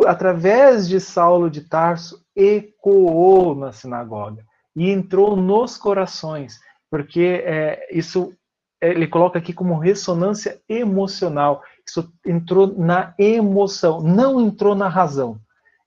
[0.07, 8.33] através de Saulo de Tarso, ecoou na sinagoga e entrou nos corações, porque é, isso
[8.81, 11.63] ele coloca aqui como ressonância emocional.
[11.87, 15.39] Isso entrou na emoção, não entrou na razão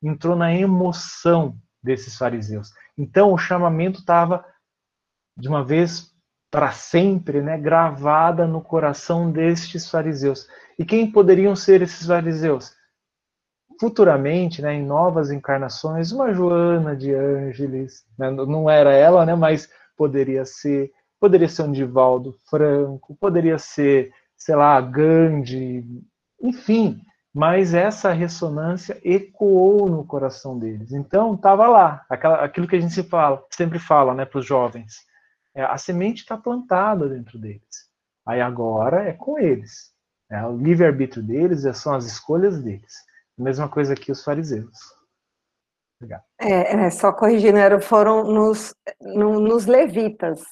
[0.03, 2.73] entrou na emoção desses fariseus.
[2.97, 4.45] Então o chamamento estava
[5.37, 6.13] de uma vez
[6.51, 10.49] para sempre, né, gravada no coração destes fariseus.
[10.79, 12.73] E quem poderiam ser esses fariseus?
[13.79, 19.69] Futuramente, né, em novas encarnações, uma Joana de Ângeles, né, não era ela, né, mas
[19.97, 20.91] poderia ser,
[21.21, 25.85] poderia ser um Divaldo Franco, poderia ser, sei lá, Gandhi,
[26.41, 27.01] enfim,
[27.35, 30.93] mas essa ressonância ecoou no coração deles.
[30.93, 34.47] Então estava lá, aquela, aquilo que a gente se fala, sempre fala, né, para os
[34.47, 35.07] jovens.
[35.55, 37.89] É, a semente está plantada dentro deles.
[38.27, 39.93] Aí agora é com eles.
[40.31, 42.93] É, o livre arbítrio deles são as escolhas deles.
[43.39, 44.77] Mesma coisa aqui os fariseus.
[46.41, 50.43] É, é, só corrigindo, foram nos, no, nos levitas,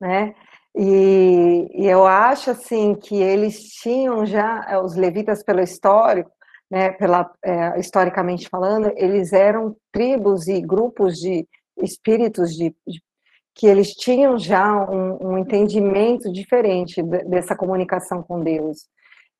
[0.00, 0.34] né?
[0.74, 6.30] E, e, eu acho assim que eles tinham já é, os levitas pelo histórico,
[6.70, 6.92] né?
[6.92, 11.46] Pela é, historicamente falando, eles eram tribos e grupos de
[11.78, 13.02] espíritos de, de
[13.54, 18.86] que eles tinham já um, um entendimento diferente dessa comunicação com Deus.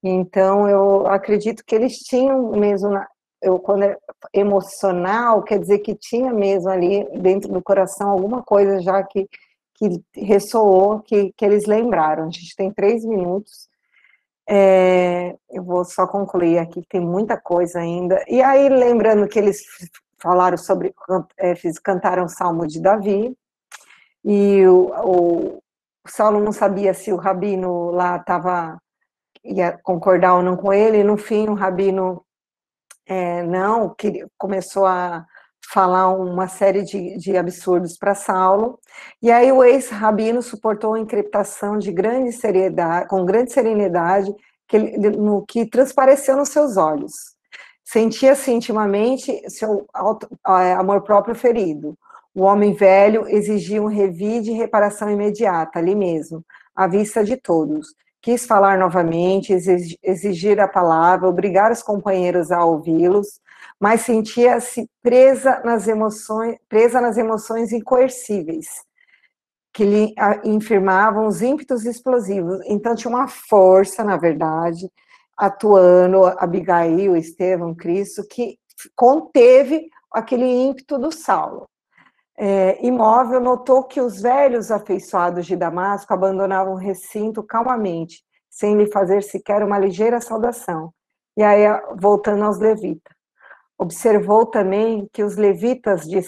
[0.02, 2.90] Então, eu acredito que eles tinham mesmo,
[3.40, 3.96] eu, quando é
[4.32, 9.28] emocional, quer dizer que tinha mesmo ali dentro do coração alguma coisa já que,
[9.74, 12.24] que ressoou, que, que eles lembraram.
[12.24, 13.68] A gente tem três minutos.
[14.48, 18.24] É, eu vou só concluir aqui, tem muita coisa ainda.
[18.28, 19.62] E aí, lembrando que eles
[20.20, 20.92] falaram sobre,
[21.38, 23.36] é, cantaram o Salmo de Davi,
[24.24, 25.62] e o, o,
[26.04, 28.81] o Saulo não sabia se o rabino lá estava
[29.44, 32.24] ia concordar ou não com ele, no fim o rabino
[33.06, 33.94] é, não,
[34.38, 35.26] começou a
[35.72, 38.78] falar uma série de, de absurdos para Saulo,
[39.22, 44.34] e aí o ex-rabino suportou a encriptação de grande seriedade, com grande serenidade,
[44.68, 47.12] que, no, que transpareceu nos seus olhos.
[47.84, 51.96] Sentia-se intimamente seu auto, amor próprio ferido.
[52.34, 56.44] O homem velho exigia um revide e reparação imediata, ali mesmo,
[56.74, 63.40] à vista de todos, quis falar novamente, exigir a palavra, obrigar os companheiros a ouvi-los,
[63.80, 68.68] mas sentia-se presa nas emoções, presa nas emoções incoercíveis
[69.74, 72.60] que lhe infirmavam os ímpetos explosivos.
[72.66, 74.88] Então tinha uma força, na verdade,
[75.36, 78.58] atuando Abigail, Estevão, Cristo, que
[78.94, 81.66] conteve aquele ímpeto do Saulo
[82.36, 88.86] é, imóvel, notou que os velhos afeiçoados de Damasco abandonavam o recinto calmamente, sem lhe
[88.86, 90.92] fazer sequer uma ligeira saudação.
[91.36, 91.64] E aí,
[91.98, 93.14] voltando aos levitas.
[93.78, 96.22] Observou também que os levitas de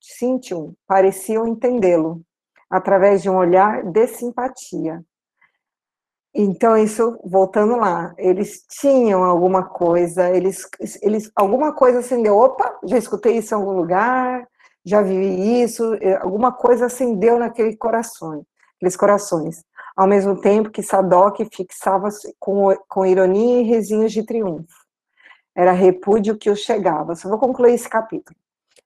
[0.00, 2.20] Sintium pareciam entendê-lo,
[2.68, 5.02] através de um olhar de simpatia.
[6.34, 10.66] Então, isso, voltando lá, eles tinham alguma coisa, eles,
[11.02, 14.48] eles alguma coisa acendeu, opa, já escutei isso em algum lugar,
[14.84, 18.44] já vivi isso, é, alguma coisa acendeu naquele coração,
[18.76, 19.64] aqueles corações.
[19.96, 24.82] Ao mesmo tempo que Sadoc fixava-se com, com ironia e risinhos de triunfo.
[25.54, 27.14] Era repúdio que o chegava.
[27.14, 28.36] Só vou concluir esse capítulo.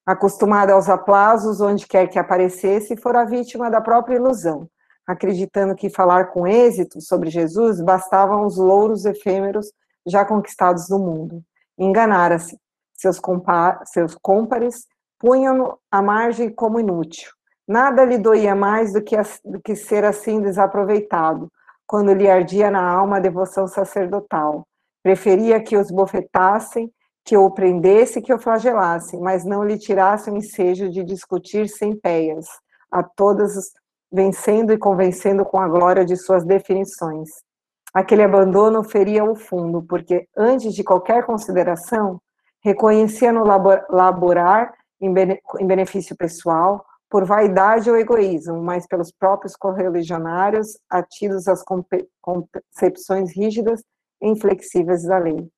[0.05, 4.69] Acostumado aos aplausos onde quer que aparecesse, fora vítima da própria ilusão,
[5.07, 9.73] acreditando que falar com êxito sobre Jesus bastavam os louros efêmeros
[10.07, 11.43] já conquistados do mundo.
[11.79, 12.59] Enganara-se.
[12.95, 13.21] Seus,
[13.93, 14.87] seus cômpares
[15.19, 17.31] punham-no à margem como inútil.
[17.67, 21.51] Nada lhe doía mais do que, do que ser assim desaproveitado,
[21.87, 24.67] quando lhe ardia na alma a devoção sacerdotal.
[25.03, 26.93] Preferia que os bofetassem,
[27.25, 31.97] que o prendessem, que o flagelassem, mas não lhe tirassem o ensejo de discutir sem
[31.97, 32.47] peias,
[32.91, 33.73] a todas
[34.13, 37.29] vencendo e convencendo com a glória de suas definições.
[37.93, 42.21] Aquele abandono feria o fundo, porque antes de qualquer consideração,
[42.63, 51.47] reconhecia no laborar em benefício pessoal, por vaidade ou egoísmo, mas pelos próprios correligionários atidos
[51.47, 51.63] às
[52.21, 53.83] concepções rígidas
[54.21, 55.49] e inflexíveis da lei.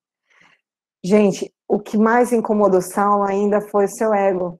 [1.03, 4.59] Gente, o que mais incomodou Saulo ainda foi seu ego,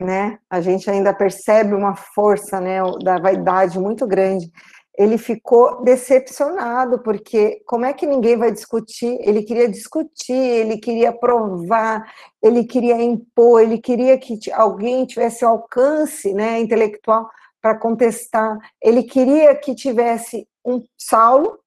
[0.00, 0.38] né?
[0.48, 4.50] A gente ainda percebe uma força, né, da vaidade muito grande
[4.98, 9.16] ele ficou decepcionado, porque como é que ninguém vai discutir?
[9.20, 12.12] Ele queria discutir, ele queria provar,
[12.42, 17.30] ele queria impor, ele queria que alguém tivesse alcance né, intelectual
[17.62, 18.58] para contestar.
[18.82, 21.60] Ele queria que tivesse um Saulo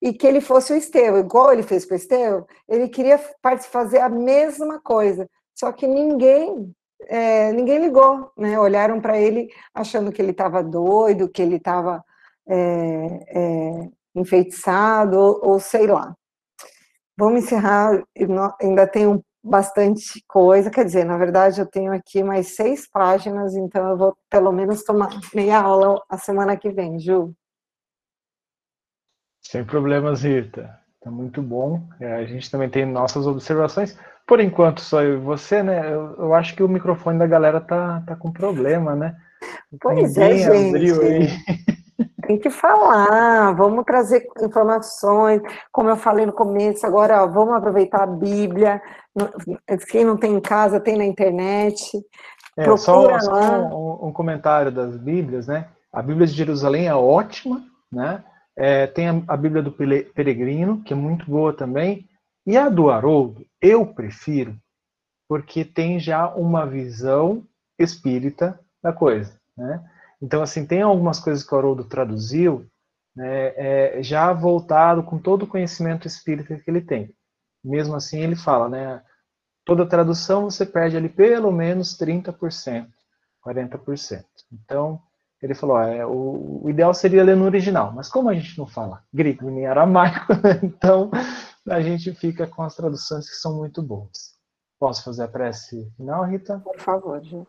[0.00, 3.18] e que ele fosse o Estevão, igual ele fez com o Estevão, ele queria
[3.70, 6.74] fazer a mesma coisa, só que ninguém
[7.08, 8.58] é, ninguém ligou, né?
[8.58, 12.02] Olharam para ele achando que ele estava doido, que ele estava
[12.48, 12.56] é,
[13.28, 16.14] é, enfeitiçado, ou, ou, sei lá.
[17.16, 18.02] Vamos encerrar,
[18.60, 23.90] ainda tenho bastante coisa, quer dizer, na verdade eu tenho aqui mais seis páginas, então
[23.90, 27.34] eu vou pelo menos tomar meia aula a semana que vem, Ju.
[29.42, 30.80] Sem problemas, Rita.
[31.02, 31.86] Tá muito bom.
[32.00, 33.96] É, a gente também tem nossas observações.
[34.26, 35.92] Por enquanto, só eu e você, né?
[35.92, 39.14] Eu, eu acho que o microfone da galera tá, tá com problema, né?
[39.78, 41.73] Pois é, gente.
[42.26, 48.02] Tem que falar, vamos trazer informações, como eu falei no começo, agora ó, vamos aproveitar
[48.02, 48.80] a Bíblia,
[49.90, 51.98] quem não tem em casa tem na internet,
[52.56, 53.68] é, procura só, lá.
[53.68, 55.68] Só um, um, comentário das Bíblias, né?
[55.92, 58.24] A Bíblia de Jerusalém é ótima, né?
[58.56, 62.08] É, tem a, a, Bíblia do Peregrino, que é muito boa também,
[62.46, 64.56] e a do Haroldo, eu prefiro
[65.28, 67.42] porque tem já uma visão
[67.78, 69.82] espírita da coisa, né?
[70.20, 72.66] Então, assim, tem algumas coisas que o Haroldo traduziu,
[73.14, 77.14] né, é, já voltado com todo o conhecimento espírita que ele tem.
[77.62, 79.02] Mesmo assim, ele fala, né,
[79.64, 82.88] toda tradução você perde ali pelo menos 30%,
[83.46, 84.24] 40%.
[84.52, 85.00] Então,
[85.40, 88.66] ele falou, é, o, o, ideal seria ler no original, mas como a gente não
[88.66, 90.32] fala grego nem aramaico,
[90.62, 91.10] então
[91.68, 94.34] a gente fica com as traduções que são muito boas.
[94.78, 96.58] Posso fazer a prece final, Rita?
[96.60, 97.46] Por favor, Gil.